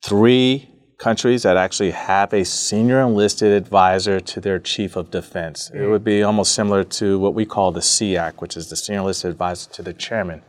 three 0.04 0.70
countries 1.02 1.42
that 1.42 1.58
actually 1.58 1.90
have 1.90 2.32
a 2.32 2.46
senior 2.46 3.02
enlisted 3.02 3.52
advisor 3.52 4.20
to 4.20 4.40
their 4.40 4.60
chief 4.60 4.96
of 4.96 5.10
defense. 5.10 5.72
Mm. 5.74 5.82
It 5.82 5.90
would 5.90 6.04
be 6.04 6.22
almost 6.22 6.54
similar 6.54 6.84
to 6.84 7.18
what 7.18 7.34
we 7.34 7.44
call 7.44 7.72
the 7.72 7.82
SEAC, 7.82 8.40
which 8.40 8.56
is 8.56 8.70
the 8.70 8.76
senior 8.76 9.02
enlisted 9.02 9.32
advisor 9.32 9.72
to 9.72 9.82
the 9.82 9.94
chairman. 9.94 10.44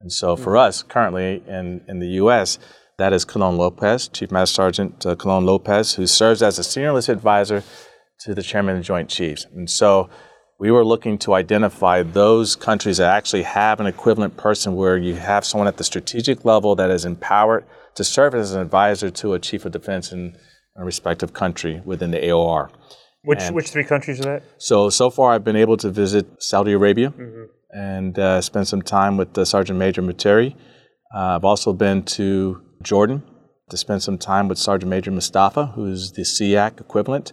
And 0.00 0.12
so 0.12 0.34
for 0.34 0.54
mm. 0.54 0.58
us, 0.58 0.82
currently 0.82 1.44
in, 1.46 1.82
in 1.86 2.00
the 2.00 2.08
U.S., 2.22 2.58
that 2.98 3.12
is 3.12 3.24
Colon 3.24 3.56
Lopez, 3.56 4.08
Chief 4.08 4.32
Master 4.32 4.54
Sergeant 4.54 5.06
uh, 5.06 5.14
Colon 5.14 5.46
Lopez, 5.46 5.94
who 5.94 6.08
serves 6.08 6.42
as 6.42 6.58
a 6.58 6.64
senior 6.64 6.88
enlisted 6.88 7.16
advisor 7.16 7.62
to 8.22 8.34
the 8.34 8.42
chairman 8.42 8.74
of 8.74 8.80
the 8.80 8.84
Joint 8.84 9.08
Chiefs. 9.08 9.46
And 9.54 9.70
so 9.70 10.10
we 10.58 10.72
were 10.72 10.84
looking 10.84 11.16
to 11.18 11.34
identify 11.34 12.02
those 12.02 12.56
countries 12.56 12.96
that 12.96 13.14
actually 13.14 13.42
have 13.44 13.78
an 13.78 13.86
equivalent 13.86 14.36
person 14.36 14.74
where 14.74 14.96
you 14.96 15.14
have 15.14 15.44
someone 15.44 15.68
at 15.68 15.76
the 15.76 15.84
strategic 15.84 16.44
level 16.44 16.74
that 16.74 16.90
is 16.90 17.04
empowered– 17.04 17.64
to 17.94 18.04
serve 18.04 18.34
as 18.34 18.52
an 18.52 18.60
advisor 18.60 19.10
to 19.10 19.34
a 19.34 19.38
chief 19.38 19.64
of 19.64 19.72
defense 19.72 20.12
in 20.12 20.36
a 20.76 20.84
respective 20.84 21.32
country 21.32 21.82
within 21.84 22.10
the 22.10 22.18
AOR. 22.18 22.70
Which 23.24 23.42
and 23.42 23.54
which 23.54 23.70
three 23.70 23.84
countries 23.84 24.20
are 24.20 24.24
that? 24.24 24.42
So 24.58 24.90
so 24.90 25.10
far, 25.10 25.32
I've 25.32 25.44
been 25.44 25.56
able 25.56 25.76
to 25.78 25.90
visit 25.90 26.42
Saudi 26.42 26.72
Arabia 26.72 27.10
mm-hmm. 27.10 27.44
and 27.70 28.18
uh, 28.18 28.40
spend 28.40 28.66
some 28.66 28.82
time 28.82 29.16
with 29.16 29.36
uh, 29.38 29.44
Sergeant 29.44 29.78
Major 29.78 30.02
Materi. 30.02 30.56
Uh, 31.14 31.36
I've 31.36 31.44
also 31.44 31.72
been 31.72 32.02
to 32.16 32.60
Jordan 32.82 33.22
to 33.70 33.76
spend 33.76 34.02
some 34.02 34.18
time 34.18 34.48
with 34.48 34.58
Sergeant 34.58 34.90
Major 34.90 35.12
Mustafa, 35.12 35.66
who's 35.66 36.12
the 36.12 36.22
SEAC 36.22 36.80
equivalent. 36.80 37.32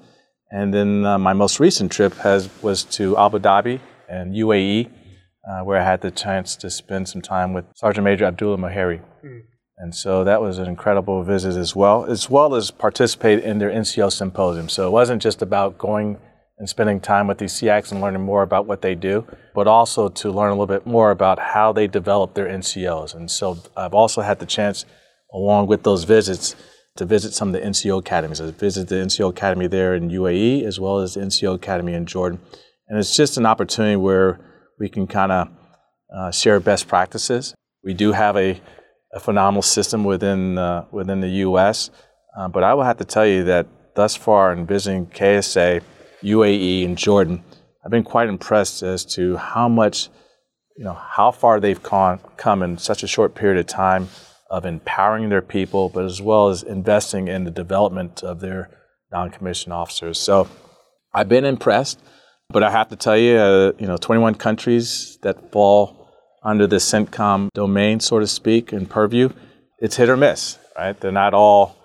And 0.52 0.74
then 0.74 1.06
uh, 1.06 1.18
my 1.18 1.34
most 1.34 1.60
recent 1.60 1.92
trip 1.92 2.14
has 2.18 2.50
was 2.62 2.84
to 2.98 3.18
Abu 3.18 3.40
Dhabi 3.40 3.80
and 4.08 4.36
UAE, 4.36 4.88
uh, 4.88 5.64
where 5.64 5.80
I 5.80 5.84
had 5.84 6.02
the 6.02 6.12
chance 6.12 6.56
to 6.58 6.70
spend 6.70 7.10
some 7.10 7.22
time 7.22 7.54
with 7.54 7.66
Sergeant 7.76 8.06
Major 8.06 8.26
Abdullah 8.26 8.58
Maheri. 8.58 9.02
Mm. 9.26 9.42
And 9.80 9.96
so 9.96 10.26
that 10.26 10.42
was 10.42 10.58
an 10.58 10.68
incredible 10.68 11.24
visit 11.24 11.56
as 11.56 11.74
well, 11.74 12.04
as 12.04 12.30
well 12.30 12.54
as 12.54 12.70
participate 12.70 13.44
in 13.44 13.60
their 13.60 13.72
NCO 13.72 14.12
symposium. 14.12 14.68
So 14.68 14.86
it 14.86 14.92
wasn't 14.92 15.22
just 15.22 15.42
about 15.42 15.78
going 15.78 16.18
and 16.58 16.68
spending 16.68 17.00
time 17.00 17.28
with 17.28 17.38
these 17.38 17.54
SEACs 17.54 17.94
and 17.94 18.02
learning 18.02 18.22
more 18.22 18.44
about 18.44 18.66
what 18.66 18.82
they 18.82 18.94
do, 18.94 19.26
but 19.56 19.66
also 19.68 20.10
to 20.10 20.30
learn 20.30 20.50
a 20.50 20.52
little 20.52 20.68
bit 20.68 20.86
more 20.86 21.12
about 21.12 21.40
how 21.40 21.72
they 21.72 21.88
develop 21.88 22.34
their 22.34 22.48
NCOs. 22.48 23.16
And 23.16 23.32
so 23.32 23.58
I've 23.78 23.94
also 23.94 24.22
had 24.22 24.40
the 24.40 24.46
chance, 24.46 24.86
along 25.34 25.68
with 25.68 25.84
those 25.84 26.04
visits, 26.04 26.58
to 26.98 27.06
visit 27.06 27.34
some 27.34 27.48
of 27.48 27.54
the 27.54 27.66
NCO 27.66 28.00
academies. 28.00 28.42
I 28.42 28.52
visited 28.52 28.90
the 28.90 28.96
NCO 28.96 29.30
academy 29.30 29.68
there 29.68 29.96
in 29.96 30.10
UAE 30.10 30.66
as 30.66 30.82
well 30.82 31.00
as 31.00 31.14
the 31.14 31.22
NCO 31.22 31.56
academy 31.56 31.94
in 31.94 32.06
Jordan. 32.06 32.42
And 32.90 33.00
it's 33.00 33.16
just 33.16 33.38
an 33.38 33.46
opportunity 33.46 33.96
where 33.96 34.42
we 34.78 34.90
can 34.90 35.08
kind 35.08 35.32
of 35.32 35.48
uh, 36.14 36.32
share 36.32 36.60
best 36.60 36.90
practices. 36.90 37.56
We 37.82 37.94
do 37.94 38.12
have 38.12 38.36
a 38.36 38.60
a 39.14 39.20
phenomenal 39.20 39.62
system 39.62 40.04
within 40.04 40.58
uh, 40.58 40.86
within 40.92 41.20
the 41.22 41.30
U.S. 41.48 41.90
Uh, 42.38 42.48
but 42.48 42.64
I 42.64 42.74
will 42.74 42.84
have 42.84 42.98
to 42.98 43.06
tell 43.06 43.26
you 43.26 43.44
that 43.46 43.68
thus 43.96 44.16
far 44.16 44.54
in 44.54 44.66
visiting 44.66 45.08
KSA, 45.08 45.82
UAE, 46.24 46.86
and 46.86 46.98
Jordan, 46.98 47.44
I've 47.84 47.92
been 47.92 48.04
quite 48.04 48.30
impressed 48.30 48.84
as 48.84 49.06
to 49.16 49.38
how 49.38 49.68
much, 49.68 50.10
you 50.78 50.84
know, 50.84 50.94
how 50.94 51.32
far 51.32 51.60
they've 51.60 51.82
con- 51.82 52.20
come 52.38 52.62
in 52.62 52.78
such 52.78 53.04
a 53.04 53.08
short 53.08 53.36
period 53.36 53.60
of 53.60 53.68
time 53.68 54.10
of 54.50 54.66
empowering 54.66 55.30
their 55.30 55.42
people, 55.42 55.90
but 55.90 56.06
as 56.06 56.22
well 56.22 56.50
as 56.50 56.64
investing 56.64 57.28
in 57.28 57.44
the 57.44 57.52
development 57.52 58.24
of 58.24 58.40
their 58.40 58.70
non-commissioned 59.12 59.74
officers. 59.74 60.20
So 60.20 60.48
I've 61.14 61.30
been 61.30 61.46
impressed, 61.46 62.00
but 62.50 62.64
I 62.64 62.72
have 62.72 62.90
to 62.90 62.96
tell 62.96 63.18
you, 63.18 63.38
uh, 63.38 63.72
you 63.80 63.88
know, 63.88 63.98
21 63.98 64.36
countries 64.36 65.18
that 65.24 65.52
fall 65.52 65.99
under 66.44 66.68
the 66.68 66.78
CENTCOM 66.78 67.50
domain, 67.54 68.00
so 68.00 68.20
to 68.20 68.28
speak, 68.28 68.72
in 68.74 68.86
purview, 68.86 69.30
it's 69.80 69.98
hit 69.98 70.10
or 70.10 70.18
miss, 70.18 70.58
right? 70.78 71.00
They're 71.00 71.12
not 71.12 71.34
all 71.34 71.76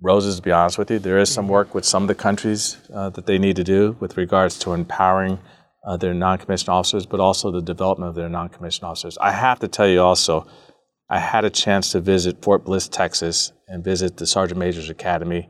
roses, 0.00 0.36
to 0.36 0.42
be 0.42 0.52
honest 0.52 0.78
with 0.78 0.90
you. 0.90 0.98
There 0.98 1.18
is 1.18 1.32
some 1.32 1.48
work 1.48 1.74
with 1.74 1.84
some 1.84 2.04
of 2.04 2.08
the 2.08 2.14
countries 2.14 2.76
uh, 2.92 3.10
that 3.10 3.26
they 3.26 3.38
need 3.38 3.56
to 3.56 3.64
do 3.64 3.96
with 4.00 4.16
regards 4.16 4.58
to 4.60 4.72
empowering 4.72 5.38
uh, 5.86 5.96
their 5.96 6.14
non 6.14 6.38
commissioned 6.38 6.70
officers, 6.70 7.06
but 7.06 7.20
also 7.20 7.50
the 7.50 7.62
development 7.62 8.10
of 8.10 8.14
their 8.14 8.28
non 8.28 8.48
commissioned 8.48 8.84
officers. 8.84 9.16
I 9.18 9.32
have 9.32 9.60
to 9.60 9.68
tell 9.68 9.88
you 9.88 10.00
also, 10.02 10.46
I 11.08 11.20
had 11.20 11.44
a 11.44 11.50
chance 11.50 11.92
to 11.92 12.00
visit 12.00 12.42
Fort 12.42 12.64
Bliss, 12.64 12.88
Texas, 12.88 13.52
and 13.68 13.84
visit 13.84 14.16
the 14.16 14.26
Sergeant 14.26 14.58
Major's 14.58 14.90
Academy. 14.90 15.48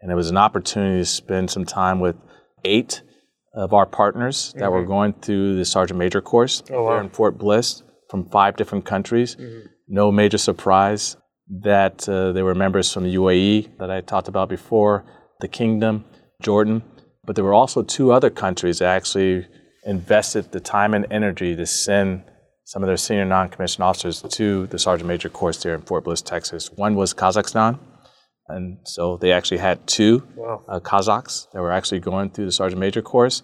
And 0.00 0.10
it 0.10 0.14
was 0.14 0.30
an 0.30 0.36
opportunity 0.36 1.00
to 1.00 1.06
spend 1.06 1.50
some 1.50 1.64
time 1.64 2.00
with 2.00 2.16
eight 2.64 3.02
of 3.54 3.72
our 3.72 3.86
partners 3.86 4.52
that 4.54 4.64
mm-hmm. 4.64 4.72
were 4.72 4.84
going 4.84 5.12
through 5.14 5.56
the 5.56 5.64
Sergeant 5.64 5.98
Major 5.98 6.20
course 6.20 6.62
oh, 6.70 6.82
wow. 6.82 6.90
there 6.90 7.00
in 7.02 7.10
Fort 7.10 7.38
Bliss 7.38 7.82
from 8.14 8.30
five 8.30 8.54
different 8.54 8.84
countries. 8.84 9.34
Mm-hmm. 9.34 9.66
No 9.88 10.12
major 10.12 10.38
surprise 10.38 11.16
that 11.62 12.08
uh, 12.08 12.30
they 12.30 12.44
were 12.44 12.54
members 12.54 12.92
from 12.92 13.02
the 13.02 13.16
UAE 13.16 13.76
that 13.78 13.90
I 13.90 14.02
talked 14.02 14.28
about 14.28 14.48
before, 14.48 15.04
the 15.40 15.48
Kingdom, 15.48 16.04
Jordan. 16.40 16.84
But 17.24 17.34
there 17.34 17.44
were 17.44 17.58
also 17.62 17.82
two 17.82 18.12
other 18.12 18.30
countries 18.30 18.78
that 18.78 18.86
actually 18.86 19.48
invested 19.84 20.52
the 20.52 20.60
time 20.60 20.94
and 20.94 21.04
energy 21.10 21.56
to 21.56 21.66
send 21.66 22.22
some 22.62 22.84
of 22.84 22.86
their 22.86 22.96
senior 22.96 23.24
non 23.24 23.48
commissioned 23.48 23.82
officers 23.82 24.22
to 24.22 24.68
the 24.68 24.78
Sergeant 24.78 25.08
Major 25.08 25.28
course 25.28 25.60
there 25.60 25.74
in 25.74 25.82
Fort 25.82 26.04
Bliss, 26.04 26.22
Texas. 26.22 26.70
One 26.70 26.94
was 26.94 27.14
Kazakhstan. 27.14 27.80
And 28.46 28.78
so 28.84 29.16
they 29.16 29.32
actually 29.32 29.58
had 29.58 29.84
two 29.88 30.22
wow. 30.36 30.62
uh, 30.68 30.78
Kazakhs 30.78 31.50
that 31.52 31.60
were 31.60 31.72
actually 31.72 31.98
going 31.98 32.30
through 32.30 32.44
the 32.44 32.52
Sergeant 32.52 32.78
Major 32.78 33.02
course. 33.02 33.42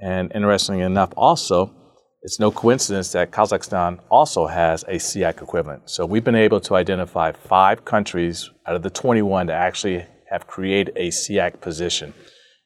And 0.00 0.30
interestingly 0.34 0.82
enough, 0.82 1.14
also, 1.16 1.74
it's 2.22 2.38
no 2.38 2.52
coincidence 2.52 3.10
that 3.12 3.32
Kazakhstan 3.32 3.98
also 4.08 4.46
has 4.46 4.84
a 4.84 4.94
SEAC 4.94 5.42
equivalent. 5.42 5.90
So 5.90 6.06
we've 6.06 6.22
been 6.22 6.36
able 6.36 6.60
to 6.60 6.76
identify 6.76 7.32
five 7.32 7.84
countries 7.84 8.48
out 8.64 8.76
of 8.76 8.82
the 8.82 8.90
21 8.90 9.46
that 9.46 9.54
actually 9.54 10.06
have 10.30 10.46
created 10.46 10.96
a 10.96 11.08
SEAC 11.08 11.60
position. 11.60 12.14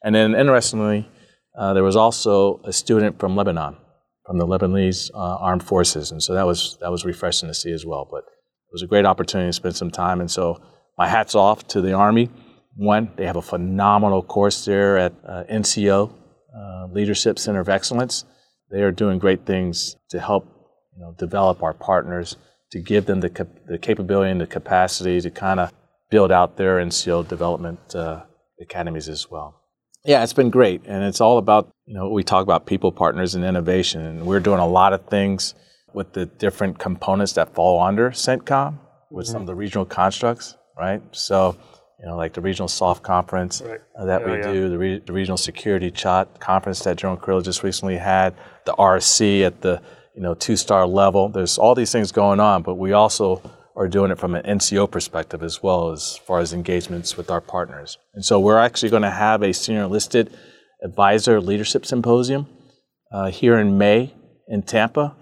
And 0.05 0.15
then 0.15 0.35
interestingly, 0.35 1.09
uh, 1.59 1.73
there 1.73 1.83
was 1.83 1.97
also 1.97 2.61
a 2.65 2.73
student 2.73 3.19
from 3.19 3.35
Lebanon, 3.35 3.79
from 4.27 4.37
the 4.37 4.47
Lebanese 4.47 5.11
uh, 5.15 5.37
armed 5.37 5.63
forces. 5.63 6.11
And 6.11 6.23
so 6.23 6.35
that 6.35 6.47
was, 6.47 6.77
that 6.83 6.91
was 6.91 7.07
refreshing 7.07 7.49
to 7.49 7.55
see 7.55 7.73
as 7.73 7.87
well. 7.87 8.07
But 8.11 8.19
it 8.19 8.73
was 8.73 8.83
a 8.83 8.87
great 8.87 9.07
opportunity 9.07 9.49
to 9.49 9.55
spend 9.55 9.75
some 9.75 9.91
time. 9.91 10.21
And 10.21 10.31
so 10.31 10.61
my 10.99 11.09
hat's 11.09 11.35
off 11.35 11.67
to 11.69 11.81
the 11.81 11.95
Army. 11.95 12.29
One, 12.75 13.11
they 13.17 13.25
have 13.25 13.37
a 13.37 13.43
phenomenal 13.43 14.23
course 14.23 14.67
there 14.67 14.99
at 14.99 15.15
uh, 15.27 15.45
NCO, 15.51 16.13
uh, 16.55 16.87
Leadership 16.93 17.39
Center 17.39 17.61
of 17.61 17.71
Excellence. 17.71 18.27
They 18.71 18.83
are 18.83 18.91
doing 18.91 19.19
great 19.19 19.47
things 19.47 19.97
to 20.11 20.21
help 20.21 20.47
you 20.97 21.03
know, 21.03 21.15
develop 21.19 21.63
our 21.63 21.75
partners, 21.75 22.37
to 22.73 22.81
give 22.81 23.07
them 23.07 23.21
the, 23.21 23.31
cap- 23.31 23.67
the 23.67 23.79
capability 23.79 24.31
and 24.31 24.41
the 24.41 24.47
capacity 24.47 25.21
to 25.21 25.31
kind 25.31 25.61
of 25.61 25.73
build 26.11 26.33
out 26.33 26.57
their 26.57 26.79
NCO 26.79 27.27
development 27.29 27.95
uh, 27.95 28.23
academies 28.61 29.09
as 29.09 29.31
well. 29.31 29.61
Yeah, 30.05 30.23
it's 30.23 30.33
been 30.33 30.51
great. 30.51 30.83
And 30.87 31.03
it's 31.05 31.21
all 31.21 31.39
about, 31.39 31.69
you 31.85 31.95
know, 31.95 32.09
we 32.11 32.23
talk 32.23 32.43
about 32.43 32.67
people, 32.67 32.93
partners, 32.93 33.35
and 33.35 33.45
innovation. 33.45 34.03
And 34.03 34.27
we're 34.27 34.41
doing 34.41 34.61
a 34.61 34.67
lot 34.67 34.93
of 34.93 35.07
things 35.07 35.55
with 35.93 36.13
the 36.13 36.27
different 36.27 36.79
components 36.79 37.33
that 37.33 37.55
fall 37.55 37.83
under 37.83 38.11
CENTCOM 38.11 38.79
with 39.11 39.27
mm-hmm. 39.27 39.33
some 39.33 39.43
of 39.43 39.47
the 39.47 39.55
regional 39.55 39.85
constructs, 39.85 40.57
right? 40.79 41.03
So 41.13 41.57
you 42.01 42.07
know, 42.07 42.17
like 42.17 42.35
the 42.35 42.41
regional 42.41 42.69
soft 42.69 43.03
conference 43.03 43.63
right. 43.63 43.81
uh, 43.99 44.05
that 44.05 44.23
yeah, 44.23 44.27
we 44.27 44.39
yeah. 44.39 44.53
do, 44.53 44.69
the, 44.69 44.79
re- 44.79 45.03
the, 45.05 45.13
regional 45.13 45.37
security 45.37 45.91
chat 45.91 46.41
conference 46.41 46.81
that 46.81 46.97
General 46.97 47.19
Kurilla 47.19 47.43
just 47.43 47.63
recently 47.63 47.97
had, 47.97 48.35
the 48.67 48.75
RC 48.75 49.47
at 49.47 49.63
the 49.63 49.81
you 50.15 50.23
know 50.23 50.35
two 50.35 50.57
star 50.57 50.87
level. 50.87 51.29
There's 51.29 51.59
all 51.59 51.75
these 51.75 51.93
things 51.93 52.13
going 52.13 52.41
on, 52.41 52.63
but 52.63 52.75
we 52.75 52.93
also 52.93 53.43
are 53.77 53.89
doing 53.89 54.11
it 54.11 54.19
from 54.19 54.35
an 54.35 54.43
NCO 54.59 54.91
perspective 54.91 55.43
as 55.43 55.63
well 55.63 55.93
as 55.93 56.17
far 56.27 56.41
as 56.41 56.53
engagements 56.53 57.17
with 57.17 57.31
our 57.31 57.43
partners. 57.43 57.99
And 58.15 58.25
so 58.25 58.41
we're 58.41 58.59
actually 58.59 58.89
going 58.89 59.03
to 59.03 59.11
have 59.11 59.43
a 59.43 59.53
senior 59.53 59.85
enlisted 59.85 60.35
advisor 60.83 61.41
leadership 61.41 61.85
symposium 61.85 62.47
uh, 63.13 63.31
here 63.31 63.59
in 63.59 63.77
May 63.77 64.15
in 64.49 64.63
Tampa. 64.63 65.15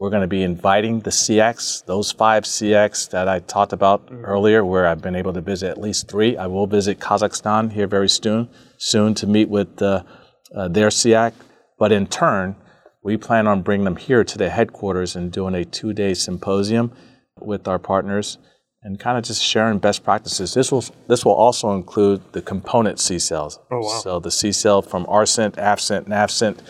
We're 0.00 0.08
going 0.08 0.22
to 0.22 0.28
be 0.28 0.42
inviting 0.42 1.00
the 1.00 1.10
SEACs, 1.10 1.84
those 1.84 2.10
five 2.10 2.44
SEACs 2.44 3.10
that 3.10 3.28
I 3.28 3.40
talked 3.40 3.74
about 3.74 4.06
mm-hmm. 4.06 4.24
earlier, 4.24 4.64
where 4.64 4.86
I've 4.86 5.02
been 5.02 5.14
able 5.14 5.34
to 5.34 5.42
visit 5.42 5.68
at 5.68 5.76
least 5.76 6.08
three. 6.08 6.38
I 6.38 6.46
will 6.46 6.66
visit 6.66 6.98
Kazakhstan 6.98 7.72
here 7.72 7.86
very 7.86 8.08
soon, 8.08 8.48
soon 8.78 9.14
to 9.16 9.26
meet 9.26 9.50
with 9.50 9.82
uh, 9.82 10.04
uh, 10.56 10.68
their 10.68 10.88
SEAC. 10.88 11.34
But 11.78 11.92
in 11.92 12.06
turn, 12.06 12.56
we 13.04 13.18
plan 13.18 13.46
on 13.46 13.60
bringing 13.60 13.84
them 13.84 13.96
here 13.96 14.24
to 14.24 14.38
the 14.38 14.48
headquarters 14.48 15.16
and 15.16 15.30
doing 15.30 15.54
a 15.54 15.66
two-day 15.66 16.14
symposium 16.14 16.92
with 17.38 17.68
our 17.68 17.78
partners 17.78 18.38
and 18.82 18.98
kind 18.98 19.18
of 19.18 19.24
just 19.24 19.42
sharing 19.44 19.80
best 19.80 20.02
practices. 20.02 20.54
This 20.54 20.72
will 20.72 20.84
this 21.08 21.26
will 21.26 21.34
also 21.34 21.72
include 21.72 22.22
the 22.32 22.40
component 22.40 22.96
CSELs. 22.96 23.58
Oh 23.70 23.80
wow! 23.80 24.00
So 24.02 24.18
the 24.18 24.30
CSEL 24.30 24.86
from 24.86 25.04
ARCENT, 25.06 25.56
AFCENT, 25.56 26.08
NAVCENT, 26.08 26.60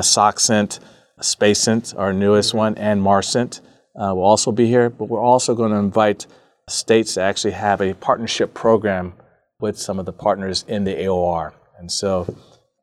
SOCCENT, 0.00 0.80
SpaceCENT, 1.22 1.98
our 1.98 2.12
newest 2.12 2.50
mm-hmm. 2.50 2.58
one, 2.58 2.78
and 2.78 3.02
MARCENT 3.02 3.60
uh, 3.96 4.14
will 4.14 4.24
also 4.24 4.52
be 4.52 4.66
here. 4.66 4.90
But 4.90 5.06
we're 5.06 5.20
also 5.20 5.54
going 5.54 5.72
to 5.72 5.78
invite 5.78 6.26
states 6.68 7.14
to 7.14 7.22
actually 7.22 7.52
have 7.52 7.80
a 7.80 7.94
partnership 7.94 8.54
program 8.54 9.14
with 9.60 9.78
some 9.78 9.98
of 9.98 10.06
the 10.06 10.12
partners 10.12 10.64
in 10.68 10.84
the 10.84 10.94
AOR, 10.94 11.52
and 11.78 11.90
so 11.90 12.34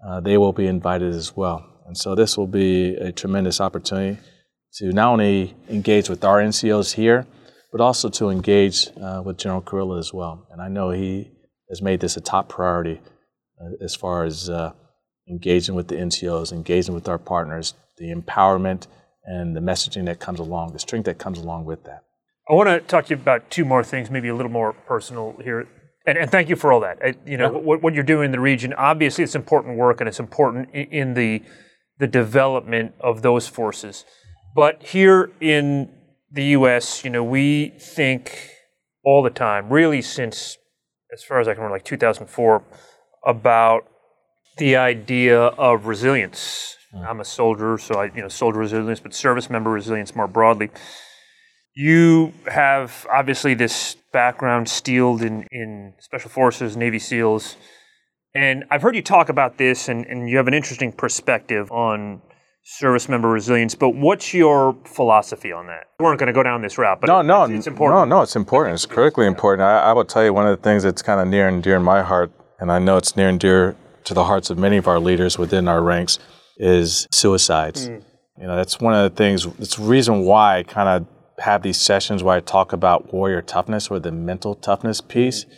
uh, 0.05 0.19
they 0.19 0.38
will 0.38 0.53
be 0.53 0.67
invited 0.67 1.13
as 1.13 1.36
well. 1.36 1.65
And 1.86 1.98
so 1.98 2.15
this 2.15 2.38
will 2.38 2.48
be 2.48 2.96
a 2.96 3.12
tremendous 3.12 3.60
opportunity 3.60 4.19
to 4.74 4.91
not 4.91 5.12
only 5.12 5.55
engage 5.69 6.08
with 6.08 6.24
our 6.24 6.39
NCOs 6.39 6.93
here, 6.93 7.25
but 7.72 7.81
also 7.81 8.10
to 8.10 8.29
engage 8.29 8.88
uh, 9.01 9.22
with 9.24 9.38
General 9.38 9.62
Kurilla 9.62 10.00
as 10.00 10.13
well. 10.13 10.48
And 10.51 10.62
I 10.62 10.67
know 10.67 10.91
he 10.91 11.31
has 11.69 11.81
made 11.81 12.00
this 12.00 12.17
a 12.17 12.22
top 12.22 12.50
priority 12.50 13.01
uh, 13.62 13.84
as 13.84 13.96
far 13.96 14.24
as 14.24 14.50
uh, 14.50 14.74
engaging 15.29 15.75
with 15.75 15.88
the 15.88 15.95
NCOs, 15.95 16.51
engaging 16.51 16.95
with 16.95 17.07
our 17.07 17.17
partners, 17.17 17.74
the 17.98 18.13
empowerment 18.13 18.88
and 19.24 19.55
the 19.55 19.59
messaging 19.59 20.05
that 20.05 20.19
comes 20.19 20.39
along, 20.39 20.74
the 20.74 20.79
strength 20.79 21.05
that 21.05 21.19
comes 21.19 21.38
along 21.38 21.65
with 21.65 21.83
that. 21.83 22.03
I 22.50 22.53
want 22.53 22.67
to 22.67 22.79
talk 22.79 23.05
to 23.05 23.09
you 23.12 23.21
about 23.21 23.51
two 23.51 23.63
more 23.63 23.83
things, 23.83 24.09
maybe 24.09 24.27
a 24.29 24.36
little 24.36 24.51
more 24.51 24.74
personal 24.74 25.36
here. 25.43 25.67
And, 26.07 26.17
and 26.17 26.31
thank 26.31 26.50
you 26.50 26.55
for 26.55 26.74
all 26.74 26.79
that. 26.79 26.98
I, 27.03 27.13
you 27.25 27.38
know, 27.38 27.51
yeah. 27.51 27.59
what, 27.59 27.83
what, 27.83 27.93
you're 27.93 28.03
doing 28.03 28.25
in 28.25 28.31
the 28.31 28.39
region, 28.39 28.74
obviously 28.74 29.24
it's 29.24 29.36
important 29.36 29.77
work 29.77 30.01
and 30.01 30.07
it's 30.07 30.19
important 30.19 30.69
in, 30.74 30.88
in 30.88 31.13
the, 31.13 31.43
the 32.00 32.07
development 32.07 32.95
of 33.00 33.21
those 33.21 33.48
forces. 33.48 34.03
But 34.55 34.81
here 34.81 35.31
in 35.39 35.91
the 36.31 36.45
U.S., 36.45 37.03
you 37.03 37.12
know, 37.12 37.24
we 37.24 37.74
think 37.79 38.50
all 39.03 39.21
the 39.21 39.29
time, 39.29 39.69
really 39.69 40.01
since, 40.01 40.57
as 41.13 41.24
far 41.24 41.39
as 41.39 41.48
I 41.48 41.53
can 41.53 41.62
remember, 41.62 41.75
like 41.75 41.86
2004, 41.86 42.63
about 43.25 43.88
the 44.60 44.75
idea 44.75 45.39
of 45.39 45.88
resilience. 45.88 46.78
Mm. 46.94 47.08
I'm 47.08 47.20
a 47.20 47.25
soldier, 47.25 47.78
so 47.78 47.96
I, 47.96 48.06
you 48.16 48.22
know, 48.22 48.28
soldier 48.28 48.60
resilience, 48.60 49.00
but 49.00 49.13
service 49.13 49.50
member 49.50 49.72
resilience 49.72 50.16
more 50.16 50.28
broadly. 50.28 50.70
You 51.75 52.34
have 52.48 53.08
obviously 53.12 53.54
this 53.54 53.96
background 54.12 54.70
steeled 54.70 55.22
in, 55.22 55.48
in 55.51 55.94
special 56.00 56.30
forces, 56.30 56.75
Navy 56.75 57.00
SEALs, 57.00 57.56
and 58.36 58.66
I've 58.70 58.82
heard 58.82 58.96
you 58.96 59.01
talk 59.01 59.30
about 59.30 59.58
this, 59.58 59.89
and, 59.89 60.06
and 60.06 60.30
you 60.30 60.38
have 60.38 60.48
an 60.48 60.54
interesting 60.54 60.92
perspective 60.92 61.72
on 61.72 62.22
service 62.63 63.10
member 63.10 63.30
resilience. 63.30 63.74
But 63.74 63.96
what's 63.96 64.34
your 64.34 64.75
philosophy 64.86 65.51
on 65.51 65.68
that? 65.68 65.88
We 66.00 66.06
weren't 66.06 66.20
going 66.20 66.28
to 66.28 66.34
go 66.34 66.44
down 66.44 66.62
this 66.62 66.78
route, 66.78 67.01
but 67.01 67.08
no, 67.08 67.22
no, 67.22 67.46
it's, 67.46 67.54
it's, 67.54 67.68
important. 67.68 68.10
No, 68.10 68.18
no, 68.18 68.22
it's 68.22 68.36
important. 68.36 68.75
It's 68.75 68.86
critically 68.86 69.25
important. 69.25 69.66
I, 69.66 69.80
I 69.80 69.94
will 69.94 70.06
tell 70.06 70.24
you 70.24 70.34
one 70.34 70.48
of 70.48 70.56
the 70.56 70.62
things 70.62 70.84
that's 70.84 71.01
kind 71.01 71.20
of 71.20 71.28
near 71.28 71.48
and 71.48 71.63
dear 71.63 71.78
in 71.78 71.84
my 71.84 72.04
heart, 72.04 72.32
and 72.60 72.72
I 72.72 72.78
know 72.78 72.98
it's 72.98 73.16
near 73.16 73.30
and 73.30 73.39
dear 73.39 73.75
to 74.06 74.13
the 74.13 74.24
hearts 74.24 74.50
of 74.50 74.58
many 74.58 74.77
of 74.77 74.88
our 74.88 75.00
leaders 75.00 75.38
within 75.38 75.68
our 75.68 75.82
ranks, 75.82 76.20
is 76.58 77.08
suicides. 77.12 77.88
Mm. 77.88 78.03
You 78.39 78.48
know, 78.48 78.56
that's 78.56 78.79
one 78.79 78.94
of 78.94 79.10
the 79.10 79.15
things. 79.15 79.46
It's 79.60 79.75
the 79.75 79.84
reason 79.84 80.22
why 80.22 80.60
I 80.60 80.63
kind 80.63 80.89
of 80.89 81.08
have 81.44 81.62
these 81.62 81.79
sessions 81.79 82.23
where 82.23 82.36
I 82.36 82.39
talk 82.41 82.73
about 82.73 83.13
warrior 83.13 83.41
toughness 83.41 83.89
or 83.89 84.00
the 84.00 84.12
mental 84.12 84.56
toughness 84.56 85.02
piece, 85.02 85.45
mm. 85.45 85.50